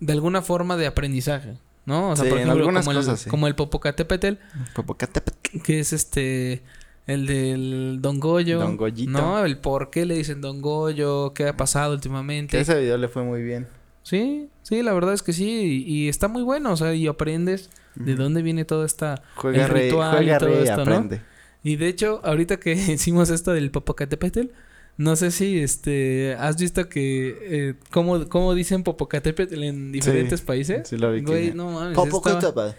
de 0.00 0.12
alguna 0.14 0.40
forma 0.40 0.78
de 0.78 0.86
aprendizaje, 0.86 1.58
¿no? 1.84 2.08
O 2.08 2.16
sea, 2.16 2.26
por 2.26 2.38
ejemplo, 2.38 2.64
como, 2.64 2.90
el, 2.90 3.06
como 3.28 3.46
el 3.48 3.54
Popocatépetl. 3.54 4.34
Popocatépetl. 4.74 5.60
Que 5.62 5.80
es 5.80 5.92
este, 5.92 6.62
el 7.06 7.26
del 7.26 7.98
Don 8.00 8.20
Goyo. 8.20 8.58
Don 8.58 8.76
Goyito. 8.76 9.10
¿No? 9.10 9.44
El 9.44 9.58
por 9.58 9.90
qué 9.90 10.06
le 10.06 10.14
dicen 10.14 10.40
Don 10.40 10.62
Goyo, 10.62 11.32
qué 11.34 11.48
ha 11.48 11.56
pasado 11.56 11.94
últimamente. 11.94 12.58
ese 12.58 12.80
video 12.80 12.98
le 12.98 13.08
fue 13.08 13.22
muy 13.22 13.42
bien. 13.42 13.66
Sí, 14.02 14.48
sí, 14.62 14.82
la 14.82 14.92
verdad 14.92 15.14
es 15.14 15.22
que 15.22 15.32
sí. 15.32 15.84
Y, 15.86 16.08
está 16.08 16.28
muy 16.28 16.42
bueno, 16.42 16.72
o 16.72 16.76
sea, 16.76 16.94
y 16.94 17.06
aprendes 17.06 17.70
de 17.94 18.14
dónde 18.16 18.42
viene 18.42 18.64
toda 18.64 18.84
esta... 18.86 19.22
Juega, 19.36 19.64
el 19.64 19.70
ritual 19.70 20.28
y 20.28 20.38
todo 20.38 20.62
esto, 20.62 20.82
aprende. 20.82 21.22
Y 21.62 21.76
de 21.76 21.88
hecho, 21.88 22.20
ahorita 22.22 22.58
que 22.58 22.72
hicimos 22.92 23.30
esto 23.30 23.52
del 23.52 23.70
Popocatépetl, 23.70 24.48
no 24.96 25.16
sé 25.16 25.32
si 25.32 25.58
este 25.58 26.36
has 26.38 26.56
visto 26.56 26.88
que 26.88 27.36
eh, 27.40 27.74
cómo, 27.90 28.28
cómo 28.28 28.54
dicen 28.54 28.84
Popocatépetl 28.84 29.62
en 29.62 29.90
diferentes 29.90 30.40
países. 30.40 30.88
Sí, 30.88 30.96
lo 30.96 31.12
vi. 31.12 31.22
Güey, 31.22 31.52
no 31.52 31.70
mames. 31.70 31.96
Popocatépetl. 31.96 32.76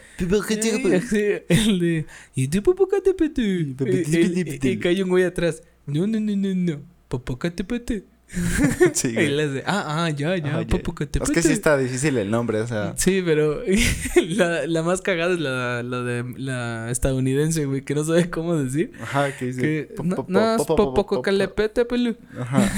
Sí, 1.10 1.21
el 1.49 1.80
de 1.80 2.06
y 2.34 2.47
tú 2.47 2.63
Popocatépetl. 2.63 3.41
Y, 3.41 4.60
y, 4.62 4.80
cae 4.80 5.04
un 5.04 5.10
güey 5.10 5.25
atrás. 5.25 5.62
No, 5.86 6.08
no, 6.08 6.19
no, 6.19 6.36
no, 6.36 6.56
no. 6.56 6.82
Popocatépetl. 7.10 8.14
sí. 8.93 9.10
Y 9.10 9.28
les 9.28 9.54
de, 9.54 9.63
ah, 9.65 10.06
ah, 10.06 10.10
ya, 10.10 10.36
ya, 10.38 10.62
Es 10.62 11.30
que 11.32 11.41
sí 11.41 11.52
está 11.54 11.78
difícil 11.78 12.17
el 12.17 12.30
nombre, 12.30 12.62
o 12.62 12.67
sea. 12.67 12.93
Sí, 12.98 13.21
pero 13.26 13.62
la, 14.28 14.67
la 14.67 14.84
más 14.84 15.02
cagada 15.02 15.34
es 15.34 15.39
la, 15.39 15.84
la 15.84 16.02
de 16.02 16.26
la 16.38 16.91
estadounidense, 16.91 17.65
güey, 17.65 17.82
que 17.82 17.95
no 17.95 18.04
sabe 18.04 18.30
cómo 18.30 18.56
decir. 18.56 18.91
Ajá, 19.02 19.36
que 19.38 19.45
dice. 19.45 19.62
Que 19.62 19.95
no, 20.28 20.56
es 20.56 20.65
poco 20.65 21.21
calepete, 21.21 21.86
pelu. 21.86 22.15
Ajá. 22.39 22.69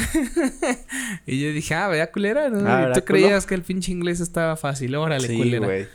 y 1.26 1.42
yo 1.42 1.52
dije, 1.52 1.74
ah, 1.74 1.88
vaya 1.88 2.12
culera, 2.12 2.50
¿no? 2.50 2.68
Ah, 2.68 2.92
tú 2.94 3.02
creías 3.04 3.46
que 3.46 3.56
el 3.56 3.64
pinche 3.64 3.92
inglés 3.92 4.20
estaba 4.20 4.56
fácil, 4.56 4.96
órale, 4.96 5.28
sí, 5.28 5.38
culera. 5.38 5.66
Güey. 5.66 5.88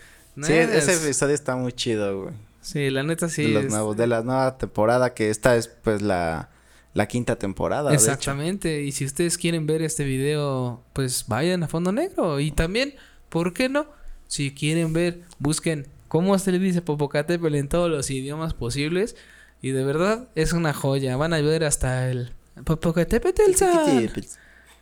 Sí, 0.42 0.53
ese 0.53 0.94
episodio 0.94 1.35
está 1.35 1.57
muy 1.57 1.72
chido, 1.72 2.22
güey. 2.22 2.35
Sí, 2.62 2.90
la 2.90 3.03
neta 3.03 3.29
sí. 3.29 3.44
De 3.44 3.62
los 3.62 3.64
nuevos, 3.66 3.96
de 3.96 4.07
la 4.07 4.22
nueva 4.22 4.57
temporada, 4.57 5.14
que 5.14 5.31
esta 5.31 5.57
es 5.57 5.68
pues 5.68 6.01
la 6.01 6.48
la 6.94 7.07
quinta 7.07 7.37
temporada. 7.37 7.92
Exactamente. 7.92 8.83
Y 8.83 8.92
si 8.92 9.05
ustedes 9.05 9.38
quieren 9.38 9.66
ver 9.66 9.83
este 9.83 10.05
video, 10.05 10.83
pues 10.92 11.24
vayan 11.28 11.62
a 11.62 11.68
Fondo 11.68 11.92
Negro. 11.92 12.40
Y 12.40 12.50
también, 12.50 12.94
¿por 13.28 13.55
qué 13.55 13.68
no? 13.68 13.87
Si 14.28 14.52
quieren 14.55 14.92
ver, 14.92 15.22
busquen 15.38 15.87
cómo 16.09 16.38
se 16.38 16.52
le 16.52 16.59
dice 16.59 16.83
Popocatépetl 16.83 17.55
en 17.55 17.68
todos 17.68 17.90
los 17.90 18.11
idiomas 18.11 18.55
posibles. 18.55 19.16
Y 19.62 19.70
de 19.70 19.85
verdad 19.85 20.28
es 20.35 20.52
una 20.52 20.74
joya. 20.74 21.16
Van 21.16 21.33
a 21.33 21.40
ver 21.40 21.64
hasta 21.64 22.11
el 22.11 22.33
Popocatépetl. 22.64 23.42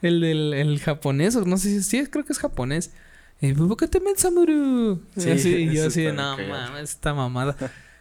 El 0.03 0.21
del 0.21 0.55
el 0.55 0.81
japonés, 0.81 1.37
no 1.37 1.59
sé 1.59 1.69
si 1.69 1.83
sí, 1.83 2.07
creo 2.07 2.25
que 2.25 2.33
es 2.33 2.39
japonés. 2.39 2.91
El 3.41 3.55
Popocatépetl 3.55 4.19
Samuru. 4.19 5.03
Sí, 5.17 5.31
así, 5.31 5.55
y 5.55 5.75
yo 5.75 5.87
así 5.87 6.03
de, 6.03 6.13
no 6.13 6.37
mames, 6.37 6.91
esta 6.91 7.15
mamada. 7.15 7.57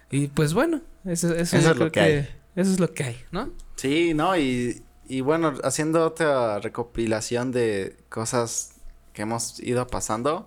y 0.10 0.28
pues 0.28 0.54
bueno, 0.54 0.82
eso, 1.06 1.34
eso, 1.36 1.58
es 1.58 1.78
lo 1.78 1.92
que 1.92 2.00
hay. 2.00 2.30
Eso 2.60 2.74
es 2.74 2.80
lo 2.82 2.94
que 2.94 3.06
hay, 3.06 3.26
¿no? 3.32 3.50
Sí, 3.78 4.14
¿no? 4.14 4.38
Y, 4.38 4.84
y 5.08 5.22
bueno, 5.22 5.54
haciendo 5.64 6.06
otra 6.06 6.60
recopilación 6.60 7.54
de 7.54 7.96
cosas 8.10 8.72
que 9.14 9.22
hemos 9.22 9.62
ido 9.62 9.88
pasando, 9.88 10.46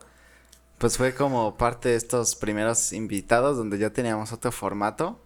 pues 0.77 0.98
fue 0.98 1.14
como 1.14 1.57
parte 1.57 1.88
de 1.88 1.96
estos 1.96 2.37
primeros 2.37 2.92
invitados 2.92 3.57
donde 3.57 3.79
ya 3.79 3.94
teníamos 3.94 4.31
otro 4.31 4.53
formato. 4.53 5.22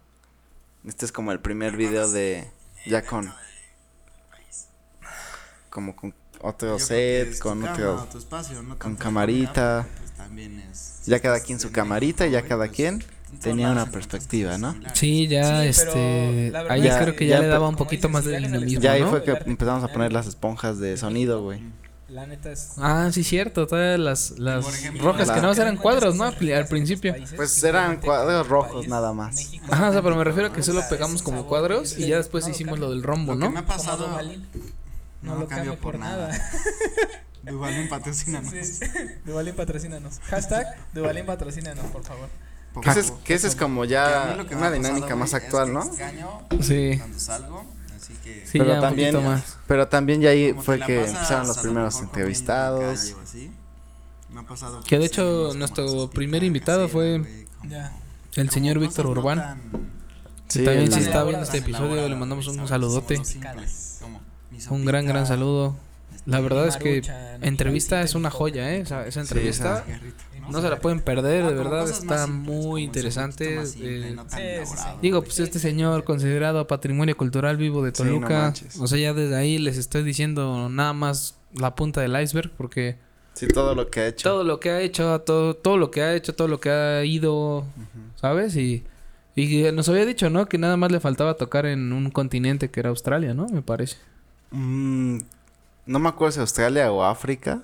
Este 0.85 1.03
es 1.03 1.11
como 1.11 1.33
el 1.33 1.41
primer 1.41 1.75
video 1.75 2.09
de 2.09 2.49
ya 2.85 3.01
con 3.01 3.33
como 5.69 5.93
con 5.93 6.13
otro 6.39 6.79
set, 6.79 7.37
con 7.39 7.67
otro 7.67 8.07
con 8.79 8.95
camarita. 8.95 9.85
Pues, 10.15 11.01
ya 11.05 11.19
cada 11.19 11.41
quien 11.41 11.59
su 11.59 11.69
camarita, 11.69 12.27
ya 12.27 12.43
cada 12.43 12.69
quien 12.69 13.03
tenía 13.41 13.71
una 13.71 13.85
perspectiva, 13.85 14.57
¿no? 14.57 14.75
Sí, 14.93 15.27
ya 15.27 15.65
este 15.65 16.53
ahí 16.69 16.81
creo 16.81 17.15
que 17.15 17.27
ya, 17.27 17.39
le 17.39 17.47
daba 17.47 17.67
un 17.67 17.75
poquito 17.75 18.09
más 18.09 18.25
de 18.25 18.37
dinamismo, 18.37 18.81
Ya 18.81 18.93
ahí 18.93 19.03
fue 19.03 19.23
que 19.23 19.31
empezamos 19.45 19.83
a 19.83 19.87
poner 19.89 20.13
las 20.13 20.27
esponjas 20.27 20.79
de 20.79 20.97
sonido, 20.97 21.41
güey. 21.43 21.61
La 22.09 22.25
neta 22.25 22.51
es. 22.51 22.75
Ah, 22.77 23.09
sí, 23.11 23.21
cierto. 23.23 23.67
Todas 23.67 23.99
las, 23.99 24.39
las 24.39 24.65
rojas 24.97 25.29
que 25.29 25.41
no 25.41 25.51
eran 25.51 25.75
cuadros, 25.75 26.15
¿no? 26.15 26.23
Al 26.23 26.67
principio. 26.67 27.13
Pues 27.35 27.61
eran 27.63 27.97
cuadros 27.97 28.47
rojos 28.47 28.87
nada 28.87 29.11
más. 29.11 29.51
Ajá, 29.69 29.89
o 29.89 29.91
sea, 29.91 30.01
pero 30.01 30.15
me 30.15 30.23
refiero 30.23 30.47
a 30.47 30.53
que 30.53 30.63
solo 30.63 30.81
pegamos 30.89 31.21
como 31.21 31.47
cuadros 31.47 31.97
y 31.97 32.07
ya 32.07 32.17
después 32.17 32.47
hicimos 32.47 32.79
lo 32.79 32.91
del 32.91 33.03
rombo, 33.03 33.35
¿no? 33.35 33.51
me 33.51 33.59
ha 33.59 33.65
pasado. 33.65 34.07
No, 35.21 35.35
lo 35.35 35.47
cambio 35.47 35.77
por 35.77 35.99
nada. 35.99 36.29
Duvalín 37.43 37.89
patrocínanos. 37.89 38.53
Duvalín 39.25 39.55
patrocínanos. 39.55 40.19
Hashtag 40.25 40.67
Duvalín 40.93 41.25
patrocínanos, 41.25 41.85
por 41.87 42.03
favor. 42.03 42.29
Que 42.81 42.89
ese 42.89 42.99
es, 42.99 43.11
que 43.11 43.33
ese 43.33 43.47
es 43.47 43.55
como 43.55 43.85
ya 43.85 44.37
una 44.51 44.71
dinámica 44.71 45.15
más 45.15 45.33
actual, 45.33 45.73
¿no? 45.73 45.83
Sí. 46.61 46.97
Cuando 46.97 47.19
salgo 47.19 47.77
Sí, 48.45 48.59
pero 48.59 48.79
también, 48.79 49.23
más. 49.23 49.57
Pero 49.67 49.87
también 49.87 50.21
ya 50.21 50.29
ahí 50.29 50.53
fue 50.53 50.79
que 50.79 51.05
empezaron 51.05 51.47
los 51.47 51.57
primeros 51.57 51.99
entrevistados. 52.01 53.15
Que 54.85 54.99
de 54.99 55.05
hecho 55.05 55.53
nuestro 55.55 56.09
primer 56.09 56.43
invitado 56.43 56.87
fue 56.87 57.47
el 58.35 58.49
señor 58.49 58.79
Víctor 58.79 59.07
Urbán. 59.07 59.61
Sí, 60.47 60.63
también 60.63 60.91
si 60.91 60.99
está 60.99 61.23
viendo 61.23 61.43
este 61.43 61.57
episodio 61.57 62.07
le 62.07 62.15
mandamos 62.15 62.47
un 62.47 62.67
saludote. 62.67 63.21
Un 64.69 64.85
gran, 64.85 65.05
gran 65.05 65.27
saludo. 65.27 65.75
La 66.27 66.41
verdad 66.41 66.67
es 66.67 66.75
que 66.75 67.01
entrevista 67.41 68.01
es 68.01 68.13
una 68.13 68.29
joya, 68.29 68.73
¿eh? 68.73 68.81
Esa, 68.81 69.07
esa 69.07 69.21
entrevista 69.21 69.85
no 70.49 70.61
se 70.61 70.69
la 70.69 70.79
pueden 70.79 70.99
perder, 70.99 71.45
de 71.45 71.53
verdad 71.53 71.89
está 71.89 72.27
muy 72.27 72.83
interesante. 72.83 73.63
Eh, 73.79 74.65
digo, 75.01 75.23
pues 75.23 75.39
este 75.39 75.57
señor 75.59 76.03
considerado 76.03 76.67
patrimonio 76.67 77.15
cultural 77.15 77.55
vivo 77.55 77.83
de 77.83 77.93
Toluca, 77.93 78.53
o 78.79 78.87
sea, 78.87 78.99
ya 78.99 79.13
desde 79.13 79.35
ahí 79.35 79.57
les 79.57 79.77
estoy 79.77 80.03
diciendo 80.03 80.67
nada 80.69 80.93
más 80.93 81.37
la 81.53 81.75
punta 81.75 82.01
del 82.01 82.21
iceberg 82.21 82.51
porque 82.57 82.97
sí 83.33 83.47
todo 83.47 83.73
lo 83.73 83.89
que 83.89 84.01
ha 84.01 84.07
hecho. 84.07 84.29
Todo 84.29 84.43
lo 84.43 84.59
que 84.59 84.69
ha 84.69 84.81
hecho, 84.81 85.21
todo 85.21 85.55
todo 85.55 85.77
lo 85.77 85.91
que 85.91 86.01
ha 86.01 86.13
hecho, 86.13 86.35
todo 86.35 86.49
lo 86.49 86.59
que 86.59 86.69
ha 86.69 87.05
ido, 87.05 87.65
¿sabes? 88.19 88.57
Y 88.57 88.83
y 89.33 89.71
nos 89.71 89.87
había 89.87 90.05
dicho, 90.05 90.29
¿no? 90.29 90.47
Que 90.47 90.57
nada 90.57 90.77
más 90.77 90.91
le 90.91 90.99
faltaba 90.99 91.35
tocar 91.35 91.67
en 91.67 91.93
un 91.93 92.09
continente 92.09 92.69
que 92.69 92.79
era 92.79 92.89
Australia, 92.89 93.33
¿no? 93.33 93.47
Me 93.47 93.61
parece. 93.61 93.97
Mm, 94.49 95.19
no 95.87 95.99
me 95.99 96.09
acuerdo 96.09 96.33
si 96.33 96.39
Australia 96.39 96.91
o 96.91 97.03
África. 97.03 97.63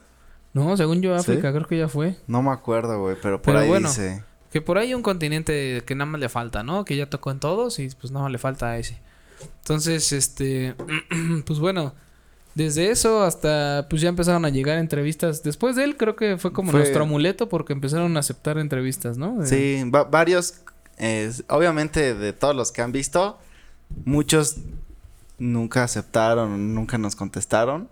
No, 0.53 0.75
según 0.77 1.01
yo, 1.01 1.15
África 1.15 1.51
creo 1.51 1.67
que 1.67 1.77
ya 1.77 1.87
fue. 1.87 2.15
No 2.27 2.41
me 2.41 2.51
acuerdo, 2.51 2.99
güey, 2.99 3.15
pero 3.21 3.41
por 3.41 3.57
ahí 3.57 3.67
bueno, 3.67 3.89
dice. 3.89 4.23
Que 4.51 4.61
por 4.61 4.77
ahí 4.77 4.89
hay 4.89 4.93
un 4.93 5.01
continente 5.01 5.83
que 5.85 5.95
nada 5.95 6.09
más 6.11 6.21
le 6.21 6.29
falta, 6.29 6.61
¿no? 6.63 6.85
Que 6.85 6.95
ya 6.95 7.09
tocó 7.09 7.31
en 7.31 7.39
todos 7.39 7.79
y 7.79 7.89
pues 7.89 8.11
nada 8.11 8.23
más 8.23 8.31
le 8.31 8.37
falta 8.37 8.69
a 8.69 8.77
ese. 8.77 8.99
Entonces, 9.61 10.11
este, 10.11 10.75
pues 11.45 11.59
bueno, 11.59 11.93
desde 12.55 12.91
eso 12.91 13.23
hasta 13.23 13.87
pues 13.89 14.01
ya 14.01 14.09
empezaron 14.09 14.45
a 14.45 14.49
llegar 14.49 14.77
entrevistas. 14.77 15.41
Después 15.41 15.75
de 15.75 15.85
él 15.85 15.97
creo 15.97 16.15
que 16.15 16.37
fue 16.37 16.53
como 16.53 16.71
nuestro 16.71 17.03
amuleto 17.03 17.49
porque 17.49 17.73
empezaron 17.73 18.15
a 18.15 18.19
aceptar 18.19 18.59
entrevistas, 18.59 19.17
¿no? 19.17 19.43
Sí, 19.45 19.83
varios, 20.11 20.61
obviamente 21.49 22.13
de 22.13 22.33
todos 22.33 22.55
los 22.55 22.71
que 22.71 22.83
han 22.83 22.91
visto, 22.91 23.39
muchos 24.05 24.57
nunca 25.39 25.83
aceptaron, 25.83 26.75
nunca 26.75 26.97
nos 26.99 27.15
contestaron. 27.15 27.89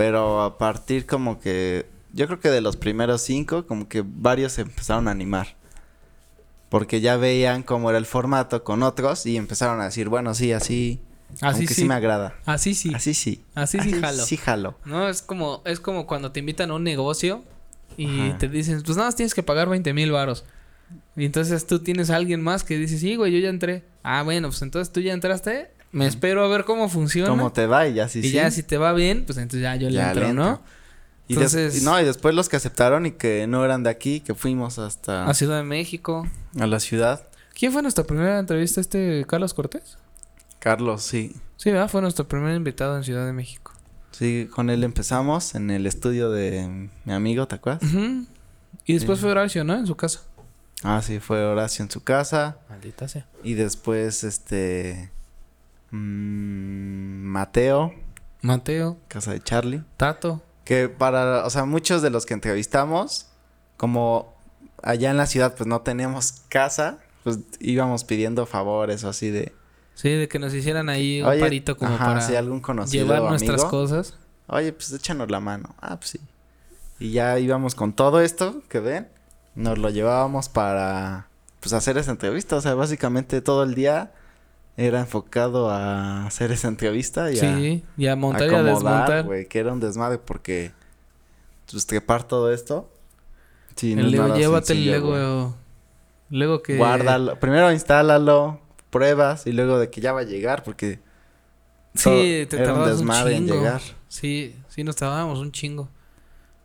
Pero 0.00 0.40
a 0.40 0.56
partir 0.56 1.04
como 1.04 1.38
que... 1.40 1.84
Yo 2.14 2.26
creo 2.26 2.40
que 2.40 2.48
de 2.48 2.62
los 2.62 2.78
primeros 2.78 3.20
cinco, 3.20 3.66
como 3.66 3.86
que 3.86 4.02
varios 4.02 4.52
se 4.52 4.62
empezaron 4.62 5.08
a 5.08 5.10
animar. 5.10 5.56
Porque 6.70 7.02
ya 7.02 7.18
veían 7.18 7.62
cómo 7.62 7.90
era 7.90 7.98
el 7.98 8.06
formato 8.06 8.64
con 8.64 8.82
otros 8.82 9.26
y 9.26 9.36
empezaron 9.36 9.78
a 9.82 9.84
decir, 9.84 10.08
bueno, 10.08 10.32
sí, 10.32 10.52
así... 10.52 11.02
Así 11.42 11.66
sí. 11.66 11.74
sí 11.74 11.84
me 11.84 11.92
agrada. 11.92 12.34
Así 12.46 12.72
sí. 12.74 12.94
Así 12.94 13.12
sí. 13.12 13.44
Así 13.54 13.78
sí 13.78 13.92
jalo. 13.92 14.24
Sí 14.24 14.38
jalo. 14.38 14.74
No, 14.86 15.06
es 15.06 15.20
como, 15.20 15.60
es 15.66 15.80
como 15.80 16.06
cuando 16.06 16.32
te 16.32 16.40
invitan 16.40 16.70
a 16.70 16.76
un 16.76 16.82
negocio 16.82 17.44
y 17.98 18.30
te 18.38 18.48
dicen, 18.48 18.80
pues 18.82 18.96
nada 18.96 19.08
más 19.08 19.16
tienes 19.16 19.34
que 19.34 19.42
pagar 19.42 19.68
20 19.68 19.92
mil 19.92 20.12
varos. 20.12 20.46
Y 21.14 21.26
entonces 21.26 21.66
tú 21.66 21.80
tienes 21.80 22.08
a 22.08 22.16
alguien 22.16 22.40
más 22.40 22.64
que 22.64 22.78
dice, 22.78 22.96
sí, 22.96 23.16
güey, 23.16 23.32
yo 23.32 23.38
ya 23.38 23.50
entré. 23.50 23.84
Ah, 24.02 24.22
bueno, 24.22 24.48
pues 24.48 24.62
entonces 24.62 24.90
tú 24.94 25.00
ya 25.00 25.12
entraste, 25.12 25.70
me 25.92 26.06
espero 26.06 26.44
a 26.44 26.48
ver 26.48 26.64
cómo 26.64 26.88
funciona. 26.88 27.28
Cómo 27.28 27.52
te 27.52 27.66
va 27.66 27.88
y 27.88 27.94
ya 27.94 28.08
sí, 28.08 28.20
Y 28.22 28.30
ya 28.30 28.50
si 28.50 28.62
te 28.62 28.78
va 28.78 28.92
bien, 28.92 29.24
pues 29.26 29.38
entonces 29.38 29.62
ya 29.62 29.76
yo 29.76 29.90
le 29.90 30.00
entro, 30.00 30.32
¿no? 30.32 30.62
Y 31.26 31.34
entonces... 31.34 31.82
no, 31.82 32.00
y 32.00 32.04
después 32.04 32.34
los 32.34 32.48
que 32.48 32.56
aceptaron 32.56 33.06
y 33.06 33.12
que 33.12 33.46
no 33.46 33.64
eran 33.64 33.84
de 33.84 33.90
aquí, 33.90 34.20
que 34.20 34.34
fuimos 34.34 34.78
hasta... 34.80 35.26
A 35.26 35.34
Ciudad 35.34 35.58
de 35.58 35.62
México. 35.62 36.26
A 36.58 36.66
la 36.66 36.80
ciudad. 36.80 37.24
¿Quién 37.54 37.72
fue 37.72 37.82
nuestra 37.82 38.04
primera 38.04 38.38
entrevista? 38.38 38.80
¿Este 38.80 39.24
Carlos 39.28 39.54
Cortés? 39.54 39.98
Carlos, 40.58 41.02
sí. 41.02 41.34
Sí, 41.56 41.70
¿verdad? 41.70 41.88
Fue 41.88 42.00
nuestro 42.02 42.26
primer 42.26 42.56
invitado 42.56 42.96
en 42.96 43.04
Ciudad 43.04 43.26
de 43.26 43.32
México. 43.32 43.72
Sí, 44.10 44.48
con 44.50 44.70
él 44.70 44.82
empezamos 44.82 45.54
en 45.54 45.70
el 45.70 45.86
estudio 45.86 46.30
de 46.30 46.88
mi 47.04 47.12
amigo, 47.12 47.46
¿te 47.46 47.54
acuerdas? 47.56 47.82
Y 48.84 48.94
después 48.94 49.20
fue 49.20 49.30
Horacio, 49.30 49.62
¿no? 49.62 49.74
En 49.74 49.86
su 49.86 49.94
casa. 49.94 50.22
Ah, 50.82 51.00
sí, 51.02 51.20
fue 51.20 51.44
Horacio 51.44 51.84
en 51.84 51.90
su 51.90 52.02
casa. 52.02 52.58
Maldita 52.68 53.06
sea. 53.08 53.26
Y 53.44 53.54
después, 53.54 54.24
este... 54.24 55.12
Mm, 55.90 57.24
Mateo. 57.24 57.94
Mateo. 58.42 58.98
Casa 59.08 59.32
de 59.32 59.40
Charlie. 59.40 59.82
Tato. 59.96 60.42
Que 60.64 60.88
para, 60.88 61.44
o 61.44 61.50
sea, 61.50 61.64
muchos 61.64 62.02
de 62.02 62.10
los 62.10 62.26
que 62.26 62.34
entrevistamos, 62.34 63.26
como 63.76 64.34
allá 64.82 65.10
en 65.10 65.16
la 65.16 65.26
ciudad 65.26 65.54
pues 65.56 65.66
no 65.66 65.80
teníamos 65.80 66.42
casa, 66.48 66.98
pues 67.24 67.38
íbamos 67.58 68.04
pidiendo 68.04 68.46
favores 68.46 69.04
o 69.04 69.08
así 69.08 69.30
de... 69.30 69.52
Sí, 69.94 70.10
de 70.10 70.28
que 70.28 70.38
nos 70.38 70.54
hicieran 70.54 70.88
ahí 70.88 71.20
un 71.20 71.40
parito 71.40 71.76
como 71.76 71.98
para 71.98 72.24
algún 72.38 72.60
conocido 72.60 73.04
llevar 73.04 73.28
nuestras 73.28 73.64
cosas. 73.66 74.16
Oye, 74.46 74.72
pues 74.72 74.92
échanos 74.92 75.30
la 75.30 75.40
mano. 75.40 75.74
Ah, 75.80 75.96
pues 75.96 76.10
sí. 76.10 76.20
Y 76.98 77.12
ya 77.12 77.38
íbamos 77.38 77.74
con 77.74 77.92
todo 77.92 78.20
esto 78.20 78.62
que 78.68 78.80
ven, 78.80 79.08
nos 79.54 79.78
lo 79.78 79.90
llevábamos 79.90 80.48
para 80.48 81.28
pues 81.60 81.74
hacer 81.74 81.98
esa 81.98 82.12
entrevista, 82.12 82.56
o 82.56 82.60
sea, 82.60 82.74
básicamente 82.74 83.42
todo 83.42 83.62
el 83.62 83.74
día 83.74 84.12
era 84.80 85.00
enfocado 85.00 85.70
a 85.70 86.26
hacer 86.26 86.52
esa 86.52 86.68
entrevista 86.68 87.30
y 87.30 87.36
sí, 87.36 87.84
a, 87.86 88.00
y 88.00 88.06
a 88.06 88.16
montar 88.16 88.50
y 88.50 88.54
a 88.54 88.62
desmontar. 88.62 89.24
güey, 89.24 89.46
que 89.46 89.58
era 89.58 89.72
un 89.72 89.80
desmadre 89.80 90.18
porque 90.18 90.72
pues 91.70 91.86
trepar 91.86 92.24
todo 92.24 92.52
esto. 92.52 92.90
Sí, 93.76 93.92
el 93.92 94.10
Lego, 94.10 94.34
llévate 94.34 94.72
el 94.72 94.86
Lego, 94.86 95.54
Lego 96.30 96.62
que 96.62 96.76
guárdalo, 96.76 97.38
primero 97.38 97.70
instálalo, 97.72 98.60
pruebas 98.90 99.46
y 99.46 99.52
luego 99.52 99.78
de 99.78 99.90
que 99.90 100.00
ya 100.00 100.12
va 100.12 100.20
a 100.20 100.24
llegar 100.24 100.62
porque 100.62 100.98
Sí, 101.94 102.46
te 102.48 102.56
era 102.56 102.74
un 102.74 102.88
desmadre 102.88 103.36
en 103.36 103.46
llegar. 103.46 103.80
Sí, 104.08 104.54
sí 104.68 104.84
nos 104.84 104.96
tardábamos 104.96 105.38
un 105.38 105.52
chingo. 105.52 105.88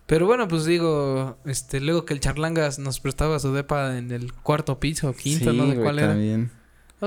Pero 0.05 0.27
bueno, 0.27 0.47
pues 0.47 0.65
digo, 0.65 1.37
este, 1.45 1.81
luego 1.81 2.05
que 2.05 2.13
el 2.13 2.19
Charlangas 2.19 2.77
nos 2.77 2.99
prestaba 2.99 3.39
su 3.39 3.51
depa 3.53 3.97
en 3.97 4.11
el 4.11 4.33
cuarto 4.33 4.79
piso, 4.79 5.13
quinto, 5.13 5.51
no 5.51 5.65
de 5.65 5.75
cuál 5.81 5.99
era. 5.99 6.15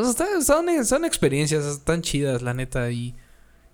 O 0.07 0.13
sea, 0.13 0.41
son, 0.43 0.85
son 0.85 1.05
experiencias 1.05 1.81
tan 1.85 2.03
chidas, 2.03 2.43
la 2.43 2.55
neta. 2.55 2.91
Y, 2.91 3.15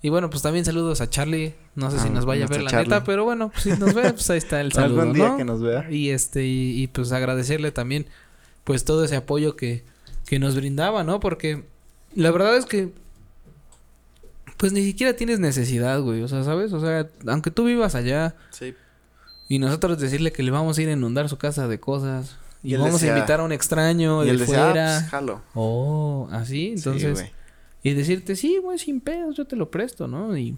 y 0.03 0.09
bueno, 0.09 0.31
pues 0.31 0.43
también 0.43 0.65
saludos 0.65 1.01
a 1.01 1.11
Charlie. 1.11 1.55
No 1.75 1.91
sé 1.91 1.99
si 1.99 2.09
ah, 2.09 2.11
nos 2.11 2.27
vaya 2.27 2.45
a 2.45 2.49
ver 2.49 2.63
la 2.63 2.71
neta, 2.71 3.05
pero 3.05 3.25
bueno, 3.25 3.51
pues 3.51 3.63
si 3.65 3.71
nos 3.71 3.95
ve, 3.95 4.13
pues 4.13 4.29
ahí 4.31 4.39
está 4.39 4.61
el 4.61 4.73
saludo. 4.75 5.01
Algún 5.01 5.15
día 5.15 5.37
que 5.37 5.45
nos 5.45 5.63
vea. 5.63 5.91
Y 5.91 6.11
este, 6.11 6.45
y, 6.45 6.87
pues 6.89 7.13
agradecerle 7.13 7.73
también, 7.73 8.07
pues 8.65 8.85
todo 8.85 9.05
ese 9.05 9.17
apoyo 9.17 9.57
que, 9.57 9.85
que 10.27 10.39
nos 10.39 10.55
brindaba, 10.55 11.05
¿no? 11.05 11.21
Porque 11.21 11.65
la 12.15 12.31
verdad 12.31 12.57
es 12.57 12.67
que 12.67 12.93
pues 14.57 14.73
ni 14.73 14.85
siquiera 14.85 15.15
tienes 15.15 15.41
necesidad, 15.41 16.01
güey. 16.01 16.23
O 16.23 16.29
sea, 16.29 16.43
¿sabes? 16.45 16.73
O 16.73 16.81
sea, 16.81 17.09
aunque 17.27 17.51
tú 17.51 17.65
vivas 17.65 17.95
allá. 17.95 18.35
Sí. 18.51 18.75
Y 19.49 19.59
nosotros 19.59 19.99
decirle 19.99 20.33
que 20.33 20.43
le 20.43 20.51
vamos 20.51 20.79
a 20.79 20.83
ir 20.83 20.89
a 20.89 20.93
inundar 20.93 21.29
su 21.29 21.37
casa 21.37 21.69
de 21.69 21.79
cosas. 21.79 22.37
Y, 22.65 22.77
vamos 22.77 23.03
a 23.03 23.09
invitar 23.09 23.41
a 23.41 23.45
un 23.45 23.53
extraño 23.53 24.25
y 24.25 24.37
de 24.37 24.47
fuera. 24.47 24.99
Ah, 24.99 25.21
pues, 25.21 25.39
oh, 25.55 26.29
así, 26.33 26.73
entonces. 26.75 27.27
y 27.83 27.93
decirte, 27.93 28.37
sí, 28.37 28.59
güey, 28.63 28.79
sin 28.79 29.03
pedos, 29.03 29.37
yo 29.37 29.47
te 29.47 29.55
lo 29.55 29.71
presto, 29.71 30.09
¿no? 30.09 30.37
Y 30.37 30.57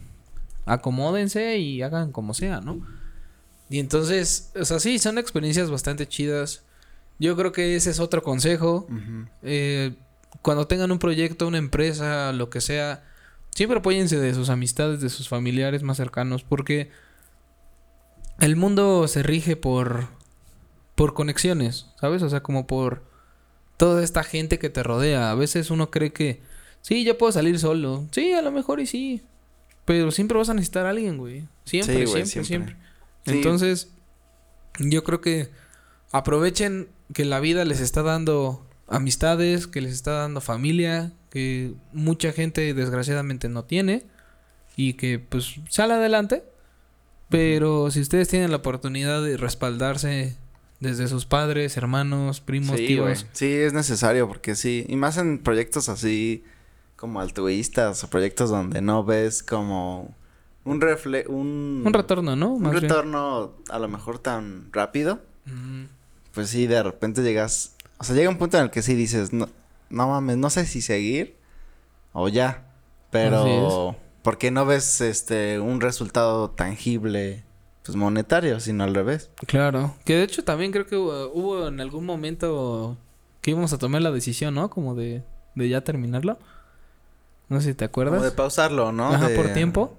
acomódense 0.64 1.58
y 1.58 1.82
hagan 1.82 2.12
como 2.12 2.32
sea, 2.32 2.60
¿no? 2.60 2.86
Y 3.68 3.80
entonces, 3.80 4.52
o 4.54 4.64
sea, 4.64 4.78
sí, 4.78 5.00
son 5.00 5.18
experiencias 5.18 5.68
bastante 5.68 6.06
chidas. 6.06 6.62
Yo 7.18 7.36
creo 7.36 7.50
que 7.50 7.74
ese 7.74 7.90
es 7.90 7.98
otro 7.98 8.22
consejo. 8.22 8.86
eh, 9.42 9.96
cuando 10.42 10.68
tengan 10.68 10.92
un 10.92 11.00
proyecto, 11.00 11.48
una 11.48 11.58
empresa, 11.58 12.32
lo 12.32 12.50
que 12.50 12.60
sea, 12.60 13.02
siempre 13.50 13.78
apóyense 13.78 14.18
de 14.18 14.32
sus 14.32 14.48
amistades, 14.48 15.00
de 15.00 15.08
sus 15.08 15.28
familiares 15.28 15.82
más 15.82 15.96
cercanos, 15.96 16.44
porque 16.44 16.90
el 18.38 18.54
mundo 18.54 19.08
se 19.08 19.24
rige 19.24 19.56
por 19.56 20.08
por 20.96 21.14
conexiones, 21.14 21.86
¿sabes? 22.00 22.22
O 22.22 22.28
sea, 22.28 22.42
como 22.42 22.66
por 22.66 23.04
toda 23.76 24.02
esta 24.02 24.24
gente 24.24 24.58
que 24.58 24.70
te 24.70 24.82
rodea. 24.82 25.30
A 25.30 25.34
veces 25.34 25.70
uno 25.70 25.90
cree 25.90 26.12
que, 26.12 26.40
sí, 26.80 27.04
yo 27.04 27.16
puedo 27.18 27.30
salir 27.30 27.60
solo. 27.60 28.08
Sí, 28.10 28.32
a 28.32 28.42
lo 28.42 28.50
mejor 28.50 28.80
y 28.80 28.86
sí. 28.86 29.22
Pero 29.84 30.10
siempre 30.10 30.36
vas 30.36 30.48
a 30.48 30.54
necesitar 30.54 30.86
a 30.86 30.90
alguien, 30.90 31.18
güey. 31.18 31.46
Siempre, 31.64 32.06
siempre, 32.06 32.44
siempre, 32.44 32.76
Entonces, 33.26 33.90
yo 34.80 35.04
creo 35.04 35.20
que 35.20 35.50
aprovechen 36.10 36.88
que 37.12 37.24
la 37.24 37.40
vida 37.40 37.64
les 37.64 37.80
está 37.80 38.02
dando 38.02 38.66
amistades, 38.88 39.66
que 39.66 39.80
les 39.80 39.92
está 39.92 40.12
dando 40.12 40.40
familia, 40.40 41.12
que 41.30 41.74
mucha 41.92 42.32
gente 42.32 42.72
desgraciadamente 42.72 43.48
no 43.48 43.64
tiene 43.64 44.04
y 44.76 44.94
que 44.94 45.18
pues 45.18 45.56
sale 45.68 45.94
adelante. 45.94 46.42
Pero 47.28 47.90
si 47.90 48.00
ustedes 48.00 48.28
tienen 48.28 48.50
la 48.50 48.58
oportunidad 48.58 49.22
de 49.22 49.36
respaldarse 49.36 50.36
desde 50.80 51.08
sus 51.08 51.24
padres, 51.24 51.76
hermanos, 51.76 52.40
primos, 52.40 52.76
tíos. 52.76 53.26
Sí, 53.32 53.52
es 53.52 53.72
necesario 53.72 54.28
porque 54.28 54.54
sí. 54.54 54.84
Y 54.88 54.96
más 54.96 55.16
en 55.16 55.38
proyectos 55.38 55.88
así 55.88 56.44
como 56.96 57.20
altruistas 57.20 58.02
o 58.04 58.10
proyectos 58.10 58.50
donde 58.50 58.80
no 58.80 59.04
ves 59.04 59.42
como 59.42 60.14
un 60.64 60.80
refle 60.80 61.24
un, 61.28 61.82
un 61.86 61.92
retorno, 61.92 62.34
¿no? 62.34 62.54
un 62.54 62.72
retorno 62.72 63.54
a 63.68 63.78
lo 63.78 63.88
mejor 63.88 64.18
tan 64.18 64.72
rápido. 64.72 65.20
Pues 66.34 66.50
sí, 66.50 66.66
de 66.66 66.82
repente 66.82 67.22
llegas. 67.22 67.76
O 67.98 68.04
sea, 68.04 68.14
llega 68.14 68.28
un 68.28 68.36
punto 68.36 68.58
en 68.58 68.64
el 68.64 68.70
que 68.70 68.82
sí 68.82 68.94
dices, 68.94 69.32
no, 69.32 69.48
no 69.90 70.08
mames, 70.08 70.36
no 70.36 70.50
sé 70.50 70.66
si 70.66 70.82
seguir 70.82 71.36
o 72.12 72.28
ya. 72.28 72.66
Pero. 73.10 73.96
Porque 74.22 74.50
no 74.50 74.66
ves 74.66 75.00
este 75.00 75.60
un 75.60 75.80
resultado 75.80 76.50
tangible 76.50 77.45
pues 77.86 77.96
monetario, 77.96 78.58
sino 78.60 78.84
al 78.84 78.94
revés. 78.94 79.30
Claro, 79.46 79.94
que 80.04 80.16
de 80.16 80.24
hecho 80.24 80.44
también 80.44 80.72
creo 80.72 80.86
que 80.86 80.96
hubo, 80.96 81.68
en 81.68 81.80
algún 81.80 82.04
momento 82.04 82.96
que 83.40 83.52
íbamos 83.52 83.72
a 83.72 83.78
tomar 83.78 84.02
la 84.02 84.10
decisión, 84.10 84.54
¿no? 84.54 84.70
Como 84.70 84.94
de, 84.94 85.22
de 85.54 85.68
ya 85.68 85.82
terminarlo. 85.82 86.38
No 87.48 87.60
sé 87.60 87.68
si 87.68 87.74
te 87.74 87.84
acuerdas. 87.84 88.16
Como 88.16 88.24
de 88.24 88.32
pausarlo, 88.32 88.90
¿no? 88.92 89.08
Ajá, 89.08 89.28
por 89.36 89.52
tiempo. 89.52 89.96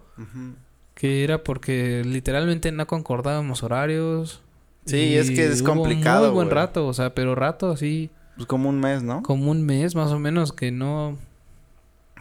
Que 0.94 1.24
era 1.24 1.44
porque 1.44 2.04
literalmente 2.06 2.72
no 2.72 2.86
concordábamos 2.88 3.64
horarios. 3.64 4.42
Sí, 4.86 5.16
es 5.16 5.30
que 5.32 5.46
es 5.46 5.64
complicado. 5.64 6.28
Muy 6.28 6.34
buen 6.34 6.50
rato, 6.50 6.88
o 6.88 6.94
sea, 6.94 7.14
pero 7.14 7.36
rato 7.36 7.72
así. 7.72 8.10
Pues 8.36 8.48
como 8.48 8.70
un 8.70 8.80
mes, 8.80 9.02
¿no? 9.02 9.24
Como 9.24 9.52
un 9.52 9.66
mes 9.66 9.96
más 9.96 10.12
o 10.12 10.20
menos 10.20 10.52
que 10.52 10.72
no. 10.72 11.18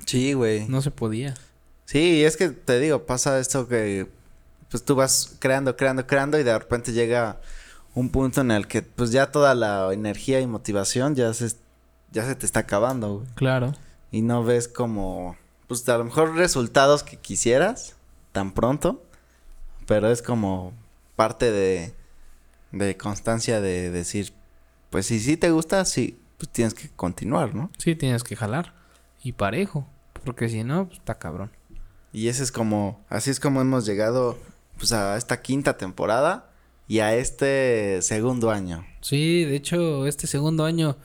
Sí, 0.05 0.33
güey. 0.33 0.68
No 0.68 0.81
se 0.81 0.90
podía. 0.90 1.35
Sí, 1.87 2.24
es 2.24 2.37
que 2.37 2.50
te 2.50 2.79
digo, 2.81 3.05
pasa 3.05 3.38
esto 3.38 3.68
que 3.68 4.09
pues 4.70 4.85
tú 4.85 4.94
vas 4.94 5.37
creando, 5.38 5.76
creando, 5.76 6.07
creando 6.07 6.38
y 6.38 6.42
de 6.42 6.59
repente 6.59 6.92
llega 6.92 7.40
un 7.94 8.11
punto 8.11 8.40
en 8.40 8.50
el 8.50 8.66
que 8.66 8.83
pues 8.83 9.11
ya 9.11 9.31
toda 9.31 9.55
la 9.55 9.92
energía 9.92 10.40
y 10.40 10.46
motivación 10.46 11.14
ya 11.14 11.33
se, 11.33 11.50
ya 12.12 12.26
se 12.26 12.35
te 12.35 12.46
está 12.46 12.61
acabando, 12.61 13.18
güey. 13.18 13.26
Claro. 13.35 13.74
Y 14.11 14.22
no 14.22 14.44
ves 14.44 14.68
como, 14.68 15.37
pues 15.66 15.88
a 15.88 15.98
lo 15.98 16.05
mejor 16.05 16.35
resultados 16.35 17.02
que 17.02 17.16
quisieras 17.16 17.96
tan 18.33 18.52
pronto, 18.52 19.02
pero 19.87 20.11
es 20.11 20.20
como 20.22 20.72
parte 21.16 21.50
de, 21.50 21.94
de 22.72 22.96
constancia 22.96 23.61
de 23.61 23.90
decir, 23.90 24.33
pues 24.90 25.07
si 25.07 25.20
sí 25.20 25.37
te 25.37 25.50
gusta, 25.50 25.85
sí, 25.85 26.20
pues 26.38 26.50
tienes 26.50 26.74
que 26.74 26.90
continuar, 26.90 27.55
¿no? 27.55 27.70
Sí, 27.79 27.94
tienes 27.94 28.24
que 28.24 28.37
jalar. 28.37 28.74
Y 29.22 29.33
parejo. 29.33 29.88
Porque 30.24 30.48
si 30.48 30.64
no, 30.64 30.87
pues 30.87 30.98
está 30.98 31.18
cabrón. 31.18 31.50
Y 32.12 32.29
ese 32.29 32.42
es 32.42 32.52
como, 32.52 33.05
así 33.09 33.31
es 33.31 33.40
como 33.40 33.61
hemos 33.61 33.87
llegado 33.87 34.38
pues 34.78 34.92
a 34.92 35.16
esta 35.16 35.42
quinta 35.42 35.76
temporada 35.76 36.50
y 36.88 37.00
a 37.00 37.14
este 37.14 38.00
segundo 38.02 38.50
año. 38.50 38.84
Sí, 39.00 39.44
de 39.44 39.56
hecho, 39.56 40.06
este 40.06 40.26
segundo 40.26 40.64
año 40.64 40.96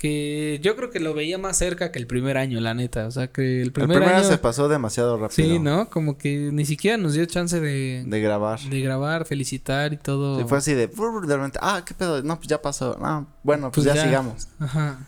que 0.00 0.58
yo 0.62 0.76
creo 0.76 0.88
que 0.88 0.98
lo 0.98 1.12
veía 1.12 1.36
más 1.36 1.58
cerca 1.58 1.92
que 1.92 1.98
el 1.98 2.06
primer 2.06 2.38
año, 2.38 2.58
la 2.58 2.72
neta. 2.72 3.06
O 3.06 3.10
sea, 3.10 3.26
que 3.26 3.60
el 3.60 3.70
primer, 3.70 3.98
el 3.98 4.02
primer 4.02 4.16
año... 4.16 4.26
se 4.26 4.38
pasó 4.38 4.66
demasiado 4.66 5.18
rápido. 5.18 5.46
Sí, 5.46 5.58
¿no? 5.58 5.90
Como 5.90 6.16
que 6.16 6.48
ni 6.50 6.64
siquiera 6.64 6.96
nos 6.96 7.12
dio 7.12 7.26
chance 7.26 7.60
de... 7.60 8.04
De 8.06 8.20
grabar. 8.22 8.58
De 8.60 8.80
grabar, 8.80 9.26
felicitar 9.26 9.92
y 9.92 9.98
todo. 9.98 10.38
Sí, 10.38 10.46
fue 10.48 10.56
así 10.56 10.72
de... 10.72 10.86
de 10.86 11.52
ah, 11.60 11.82
qué 11.84 11.92
pedo. 11.92 12.22
No, 12.22 12.36
pues 12.36 12.48
ya 12.48 12.62
pasó. 12.62 12.96
Ah, 13.02 13.26
bueno, 13.42 13.70
pues, 13.70 13.84
ya, 13.84 13.94
ya, 13.94 14.04
sigamos. 14.04 14.48
Ajá. 14.58 15.06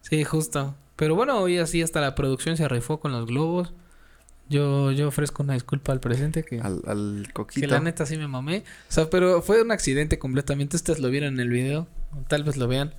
Sí, 0.00 0.24
justo. 0.24 0.74
Pero 0.96 1.14
bueno, 1.14 1.38
hoy 1.38 1.58
así 1.58 1.82
hasta 1.82 2.00
la 2.00 2.14
producción 2.14 2.56
se 2.56 2.66
rifó 2.68 2.98
con 3.00 3.12
los 3.12 3.26
globos. 3.26 3.74
Yo, 4.48 4.92
yo 4.92 5.08
ofrezco 5.08 5.42
una 5.42 5.54
disculpa 5.54 5.92
al 5.92 6.00
presente 6.00 6.44
que... 6.44 6.60
Al, 6.60 6.82
al 6.86 7.28
coquito. 7.32 7.60
Que 7.60 7.66
la 7.66 7.80
neta 7.80 8.06
sí 8.06 8.16
me 8.16 8.28
mamé. 8.28 8.64
O 8.88 8.92
sea, 8.92 9.10
pero 9.10 9.42
fue 9.42 9.62
un 9.62 9.72
accidente 9.72 10.18
completamente. 10.18 10.76
Ustedes 10.76 11.00
lo 11.00 11.10
vieron 11.10 11.34
en 11.34 11.40
el 11.40 11.48
video. 11.48 11.88
Tal 12.28 12.44
vez 12.44 12.56
lo 12.56 12.68
vean. 12.68 12.94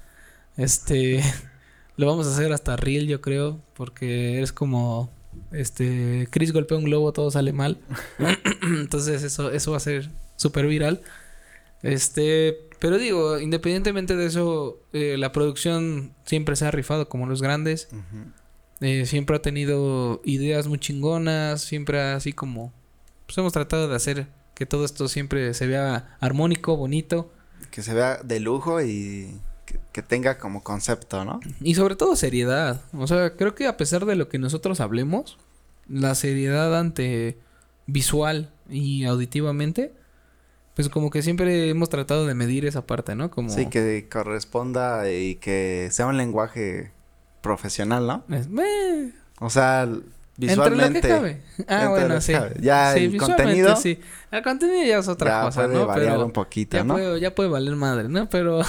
Este... 0.57 1.23
lo 1.97 2.07
vamos 2.07 2.27
a 2.27 2.31
hacer 2.31 2.51
hasta 2.51 2.75
reel, 2.75 3.07
yo 3.07 3.21
creo. 3.21 3.62
Porque 3.75 4.41
es 4.41 4.51
como... 4.51 5.10
Este... 5.51 6.27
Chris 6.31 6.51
golpea 6.51 6.77
un 6.77 6.83
globo, 6.83 7.13
todo 7.13 7.31
sale 7.31 7.53
mal. 7.53 7.79
Entonces 8.62 9.23
eso, 9.23 9.51
eso 9.51 9.71
va 9.71 9.77
a 9.77 9.81
ser 9.81 10.10
súper 10.36 10.67
viral. 10.67 11.01
Este... 11.81 12.67
Pero 12.79 12.97
digo, 12.97 13.39
independientemente 13.39 14.15
de 14.15 14.25
eso, 14.27 14.79
eh, 14.93 15.15
la 15.17 15.31
producción 15.31 16.13
siempre 16.25 16.55
se 16.55 16.65
ha 16.65 16.71
rifado 16.71 17.10
como 17.10 17.25
los 17.25 17.41
grandes. 17.41 17.89
Eh, 18.81 19.05
siempre 19.05 19.35
ha 19.35 19.41
tenido 19.41 20.21
ideas 20.23 20.67
muy 20.67 20.79
chingonas, 20.79 21.61
siempre 21.61 21.99
así 22.01 22.33
como... 22.33 22.71
Pues 23.25 23.37
hemos 23.37 23.53
tratado 23.53 23.87
de 23.87 23.95
hacer 23.95 24.27
que 24.53 24.65
todo 24.65 24.85
esto 24.85 25.07
siempre 25.07 25.53
se 25.53 25.67
vea 25.67 26.17
armónico, 26.19 26.77
bonito. 26.77 27.31
Que 27.71 27.81
se 27.81 27.93
vea 27.93 28.21
de 28.23 28.39
lujo 28.39 28.81
y 28.81 29.39
que, 29.91 30.01
tenga 30.01 30.37
como 30.37 30.63
concepto, 30.63 31.25
¿no? 31.25 31.39
Y 31.61 31.75
sobre 31.75 31.95
todo 31.95 32.15
seriedad. 32.15 32.81
O 32.93 33.07
sea, 33.07 33.35
creo 33.35 33.55
que 33.55 33.67
a 33.67 33.77
pesar 33.77 34.05
de 34.05 34.15
lo 34.15 34.29
que 34.29 34.39
nosotros 34.39 34.79
hablemos, 34.79 35.37
la 35.89 36.15
seriedad 36.15 36.77
ante 36.77 37.37
visual 37.85 38.51
y 38.69 39.05
auditivamente, 39.05 39.93
pues 40.75 40.89
como 40.89 41.09
que 41.09 41.21
siempre 41.21 41.69
hemos 41.69 41.89
tratado 41.89 42.25
de 42.25 42.35
medir 42.35 42.65
esa 42.65 42.85
parte, 42.85 43.15
¿no? 43.15 43.29
Como... 43.31 43.49
Sí, 43.49 43.65
que 43.67 44.07
corresponda 44.09 45.11
y 45.11 45.35
que 45.35 45.89
sea 45.91 46.05
un 46.05 46.17
lenguaje 46.17 46.91
profesional, 47.47 48.05
¿no? 48.05 48.23
O 49.39 49.49
sea, 49.49 49.88
visualmente. 50.36 50.97
Entre 50.97 51.10
lo 51.10 51.23
que 51.23 51.41
cabe. 51.41 51.41
Ah, 51.67 51.88
bueno, 51.89 52.19
sí. 52.21 52.33
Ya 52.60 52.95
el 52.95 53.17
contenido. 53.17 53.75
Sí. 53.75 53.99
El 54.31 54.43
contenido 54.43 54.86
ya 54.86 54.97
es 54.99 55.07
otra 55.07 55.41
cosa, 55.43 55.65
puede 55.65 55.75
¿no? 55.75 55.88
variar 55.88 56.17
un 56.19 56.31
poquito, 56.31 56.77
ya 56.77 56.83
¿no? 56.83 56.95
Puede, 56.95 57.19
ya 57.19 57.33
puede 57.33 57.49
valer 57.49 57.75
madre, 57.75 58.10
¿no? 58.10 58.29
Pero. 58.29 58.62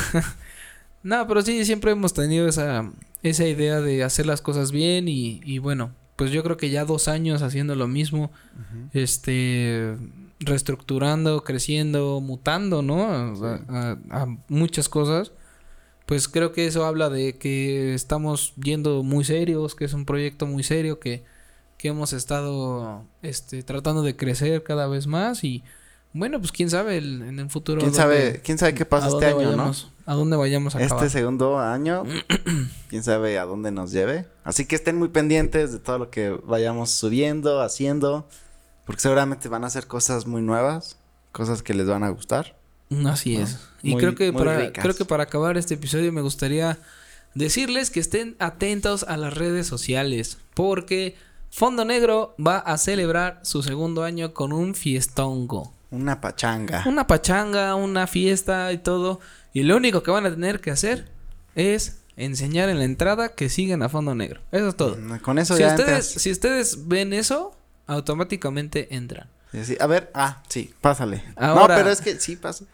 no, 1.03 1.27
pero 1.27 1.43
sí, 1.43 1.65
siempre 1.65 1.91
hemos 1.91 2.15
tenido 2.15 2.49
esa, 2.49 2.91
esa 3.23 3.45
idea 3.45 3.81
de 3.81 4.05
hacer 4.05 4.27
las 4.27 4.41
cosas 4.41 4.71
bien 4.71 5.09
y, 5.09 5.41
y 5.45 5.59
bueno, 5.59 5.93
pues 6.15 6.31
yo 6.31 6.43
creo 6.43 6.57
que 6.57 6.71
ya 6.71 6.85
dos 6.85 7.09
años 7.09 7.43
haciendo 7.43 7.75
lo 7.75 7.89
mismo, 7.89 8.31
este, 8.93 9.97
reestructurando, 10.41 11.45
creciendo, 11.45 12.21
mutando, 12.21 12.83
¿no? 12.83 13.09
a, 13.09 14.27
muchas 14.49 14.89
cosas 14.89 15.33
pues 16.09 16.27
creo 16.27 16.53
que 16.53 16.67
eso 16.67 16.87
habla 16.87 17.11
de 17.11 17.37
que 17.37 17.93
estamos 17.93 18.55
yendo 18.57 19.03
muy 19.03 19.25
serios, 19.25 19.75
que 19.75 19.85
es 19.85 19.93
un 19.93 20.07
proyecto 20.07 20.47
muy 20.47 20.63
serio, 20.63 20.99
que, 20.99 21.23
que 21.77 21.89
hemos 21.89 22.15
estado 22.15 23.05
este, 23.21 23.63
tratando 23.63 24.03
de 24.03 24.17
crecer 24.17 24.63
cada 24.63 24.87
vez 24.87 25.07
más 25.07 25.45
y 25.45 25.63
bueno, 26.15 26.39
pues 26.39 26.51
quién 26.51 26.71
sabe 26.71 26.97
en 26.97 27.39
el 27.39 27.51
futuro. 27.51 27.83
¿Quién 27.83 27.93
sabe, 27.93 28.41
quién 28.43 28.57
sabe 28.57 28.73
qué 28.73 28.87
pasa 28.87 29.09
este 29.09 29.27
año, 29.27 29.55
¿no? 29.55 29.71
A 30.07 30.15
dónde 30.15 30.39
vayamos 30.39 30.75
a 30.75 30.81
Este 30.81 31.11
segundo 31.11 31.59
año, 31.59 32.05
quién 32.89 33.03
sabe 33.05 33.39
a 33.39 33.45
dónde 33.45 33.71
nos 33.71 33.93
lleve. 33.93 34.27
Así 34.45 34.65
que 34.65 34.77
estén 34.77 34.97
muy 34.97 35.09
pendientes 35.09 35.73
de 35.73 35.79
todo 35.79 35.99
lo 35.99 36.09
que 36.09 36.31
vayamos 36.31 36.91
subiendo, 36.91 37.61
haciendo, 37.61 38.27
porque 38.87 39.03
seguramente 39.03 39.51
van 39.51 39.65
a 39.65 39.67
hacer 39.67 39.87
cosas 39.87 40.27
muy 40.27 40.41
nuevas, 40.41 40.97
cosas 41.33 41.63
que 41.63 41.75
les 41.75 41.87
van 41.87 42.03
a 42.03 42.09
gustar. 42.09 42.58
Así 43.07 43.37
es. 43.37 43.59
y 43.83 43.97
creo 43.97 44.15
que 44.15 44.33
para 44.33 44.73
creo 44.73 44.95
que 44.95 45.05
para 45.05 45.25
acabar 45.25 45.57
este 45.57 45.75
episodio 45.75 46.13
me 46.13 46.23
gustaría 46.23 46.79
decirles 47.35 47.91
que 47.91 48.01
estén 48.01 48.37
atentos 48.39 49.05
a 49.05 49.17
las 49.17 49.35
redes 49.35 49.67
sociales 49.67 50.39
porque 50.55 51.17
Fondo 51.51 51.85
Negro 51.85 52.35
va 52.45 52.59
a 52.59 52.77
celebrar 52.79 53.41
su 53.43 53.63
segundo 53.63 54.05
año 54.05 54.35
con 54.35 54.53
un 54.53 54.75
fiestongo. 54.75 55.73
Una 55.91 56.21
pachanga. 56.21 56.85
Una 56.87 57.07
pachanga, 57.07 57.75
una 57.75 58.07
fiesta 58.07 58.71
y 58.73 58.79
todo. 58.79 59.21
Y 59.55 59.63
lo 59.63 59.77
único 59.77 60.03
que 60.03 60.11
van 60.11 60.27
a 60.27 60.31
tener 60.31 60.61
que 60.61 60.71
hacer 60.71 61.11
es 61.55 62.01
enseñar 62.17 62.69
en 62.69 62.79
la 62.79 62.85
entrada 62.85 63.31
que 63.31 63.49
siguen 63.49 63.83
a 63.83 63.89
Fondo 63.89 64.15
Negro. 64.15 64.41
Eso 64.53 64.69
es 64.69 64.77
todo. 64.77 64.97
Mm, 64.97 65.19
con 65.21 65.39
eso 65.39 65.55
si 65.55 65.61
ya 65.63 65.69
ustedes, 65.69 66.07
Si 66.07 66.31
ustedes 66.31 66.89
ven 66.89 67.13
eso, 67.13 67.57
automáticamente 67.87 68.95
entran. 68.95 69.29
a 69.81 69.87
ver, 69.87 70.11
ah, 70.15 70.43
sí, 70.49 70.75
pásale. 70.81 71.23
no, 71.41 71.67
pero 71.67 71.91
es 71.91 72.03
que 72.03 72.21
sí, 72.21 72.37
pasa. 72.37 72.65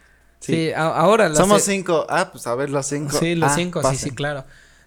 Sí, 0.45 0.73
ahora. 0.75 1.35
Somos 1.35 1.63
cinco. 1.63 2.07
Ah, 2.09 2.31
pues 2.31 2.47
a 2.47 2.55
ver, 2.55 2.69
los 2.71 2.87
cinco. 2.87 3.17
Sí, 3.19 3.35
los 3.35 3.53
ah, 3.53 3.55
cinco, 3.55 3.91
sí, 3.91 3.97
sí, 3.97 4.11
claro. 4.11 4.45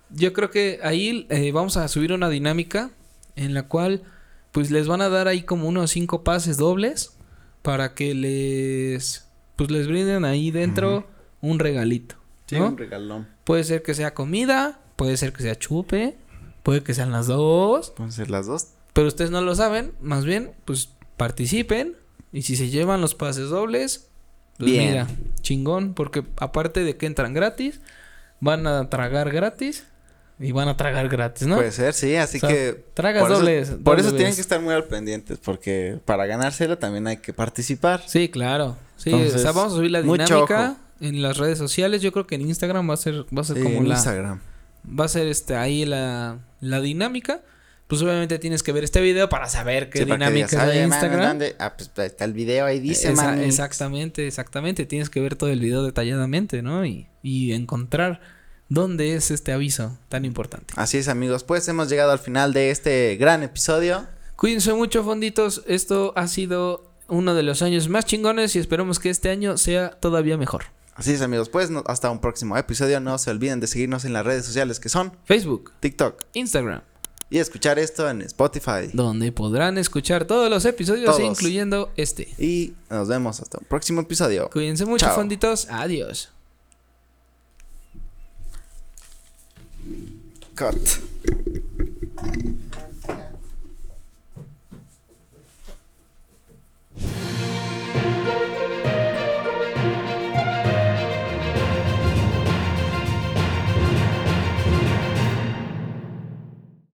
Yo 0.09 0.31
creo 0.31 0.51
que 0.51 0.79
ahí 0.83 1.25
eh, 1.29 1.51
vamos 1.51 1.77
a 1.77 1.87
subir 1.87 2.13
una 2.13 2.29
dinámica 2.29 2.91
en 3.35 3.53
la 3.53 3.63
cual, 3.63 4.03
pues 4.51 4.71
les 4.71 4.87
van 4.87 5.01
a 5.01 5.09
dar 5.09 5.27
ahí 5.27 5.43
como 5.43 5.67
unos 5.67 5.91
cinco 5.91 6.23
pases 6.23 6.57
dobles 6.57 7.13
para 7.61 7.93
que 7.95 8.13
les, 8.13 9.27
pues 9.55 9.71
les 9.71 9.87
brinden 9.87 10.25
ahí 10.25 10.51
dentro 10.51 11.07
un 11.41 11.59
regalito. 11.59 12.15
Sí, 12.45 12.55
un 12.55 12.77
regalón. 12.77 13.27
Puede 13.43 13.63
ser 13.63 13.81
que 13.81 13.93
sea 13.93 14.13
comida, 14.13 14.79
puede 14.95 15.17
ser 15.17 15.33
que 15.33 15.43
sea 15.43 15.57
chupe, 15.57 16.17
puede 16.63 16.83
que 16.83 16.93
sean 16.93 17.11
las 17.11 17.27
dos. 17.27 17.89
Pueden 17.91 18.11
ser 18.11 18.29
las 18.29 18.45
dos. 18.45 18.67
Pero 18.93 19.07
ustedes 19.07 19.31
no 19.31 19.41
lo 19.41 19.55
saben, 19.55 19.93
más 20.01 20.23
bien, 20.23 20.51
pues 20.65 20.91
participen 21.17 21.97
y 22.31 22.43
si 22.43 22.55
se 22.55 22.69
llevan 22.69 23.01
los 23.01 23.15
pases 23.15 23.49
dobles, 23.49 24.06
pues 24.57 24.71
mira, 24.71 25.07
chingón, 25.41 25.93
porque 25.93 26.23
aparte 26.37 26.83
de 26.83 26.97
que 26.97 27.05
entran 27.05 27.33
gratis, 27.33 27.79
van 28.39 28.67
a 28.67 28.89
tragar 28.89 29.31
gratis 29.31 29.85
y 30.39 30.51
van 30.51 30.67
a 30.67 30.77
tragar 30.77 31.09
gratis, 31.09 31.47
¿no? 31.47 31.55
Puede 31.55 31.71
ser, 31.71 31.93
sí, 31.93 32.15
así 32.15 32.39
que... 32.39 32.85
Tragas 32.93 33.27
dobles. 33.27 33.69
por 33.83 33.99
eso 33.99 34.13
tienen 34.13 34.35
que 34.35 34.41
estar 34.41 34.61
muy 34.61 34.73
al 34.73 34.83
pendientes, 34.83 35.39
porque 35.39 35.99
para 36.05 36.25
ganárselo 36.25 36.77
también 36.77 37.07
hay 37.07 37.17
que 37.17 37.33
participar. 37.33 38.03
Sí, 38.05 38.29
claro. 38.29 38.77
Sí, 38.97 39.13
o 39.13 39.37
sea, 39.37 39.51
vamos 39.51 39.73
a 39.73 39.75
subir 39.77 39.91
la 39.91 40.01
dinámica 40.01 40.77
en 40.99 41.21
las 41.21 41.37
redes 41.37 41.57
sociales. 41.57 42.01
Yo 42.01 42.11
creo 42.11 42.27
que 42.27 42.35
en 42.35 42.41
Instagram 42.41 42.89
va 42.89 42.93
a 42.93 42.97
ser, 42.97 43.25
va 43.35 43.41
a 43.41 43.45
ser 43.45 43.61
como 43.61 43.77
en 43.77 43.87
Instagram. 43.87 44.39
Va 44.87 45.05
a 45.05 45.07
ser 45.07 45.27
este 45.27 45.55
ahí 45.55 45.85
la, 45.85 46.37
la 46.61 46.81
dinámica. 46.81 47.41
Pues 47.87 48.01
obviamente 48.01 48.37
tienes 48.37 48.63
que 48.63 48.73
ver 48.73 48.83
este 48.83 48.99
video 48.99 49.29
para 49.29 49.47
saber 49.47 49.89
qué 49.89 50.03
dinámica 50.03 50.67
es 50.67 50.73
de 50.73 50.83
Instagram. 50.83 51.39
ah, 51.57 51.75
pues 51.77 51.89
está 52.05 52.25
el 52.25 52.33
video 52.33 52.65
ahí 52.65 52.79
dice, 52.81 53.13
Exactamente, 53.45 54.27
exactamente. 54.27 54.85
Tienes 54.85 55.09
que 55.09 55.21
ver 55.21 55.35
todo 55.35 55.49
el 55.49 55.61
video 55.61 55.83
detalladamente, 55.83 56.61
¿no? 56.61 56.85
Y, 56.85 57.07
y 57.23 57.53
encontrar 57.53 58.19
dónde 58.67 59.15
es 59.15 59.31
este 59.31 59.53
aviso 59.53 59.97
tan 60.09 60.25
importante. 60.25 60.73
Así 60.75 60.97
es, 60.97 61.07
amigos. 61.07 61.45
Pues 61.45 61.65
hemos 61.69 61.87
llegado 61.89 62.11
al 62.11 62.19
final 62.19 62.51
de 62.51 62.71
este 62.71 63.15
gran 63.15 63.41
episodio. 63.43 64.05
Cuídense 64.35 64.73
mucho, 64.73 65.03
fonditos. 65.05 65.63
Esto 65.65 66.11
ha 66.17 66.27
sido 66.27 66.91
uno 67.07 67.35
de 67.35 67.43
los 67.43 67.61
años 67.61 67.87
más 67.87 68.05
chingones 68.05 68.55
y 68.57 68.59
esperemos 68.59 68.99
que 68.99 69.09
este 69.09 69.29
año 69.29 69.57
sea 69.57 69.91
todavía 69.91 70.37
mejor. 70.37 70.65
Así 70.93 71.13
es, 71.13 71.21
amigos. 71.21 71.47
Pues 71.47 71.69
hasta 71.85 72.09
un 72.11 72.19
próximo 72.19 72.57
episodio. 72.57 72.99
No 72.99 73.17
se 73.17 73.31
olviden 73.31 73.61
de 73.61 73.67
seguirnos 73.67 74.03
en 74.03 74.11
las 74.11 74.25
redes 74.25 74.45
sociales 74.45 74.79
que 74.81 74.89
son 74.89 75.13
Facebook, 75.23 75.71
TikTok, 75.79 76.23
Instagram. 76.33 76.81
Y 77.29 77.39
escuchar 77.39 77.77
esto 77.77 78.09
en 78.09 78.21
Spotify. 78.21 78.89
Donde 78.93 79.31
podrán 79.33 79.77
escuchar 79.77 80.25
todos 80.25 80.49
los 80.49 80.63
episodios, 80.63 81.19
incluyendo 81.19 81.91
este. 81.97 82.27
Y 82.37 82.73
nos 82.89 83.07
vemos 83.09 83.41
hasta 83.41 83.57
un 83.57 83.65
próximo 83.65 84.01
episodio. 84.01 84.49
Cuídense 84.49 84.85
mucho, 84.85 85.09
fonditos. 85.09 85.67
Adiós. 85.69 86.29
Cut. 90.55 90.77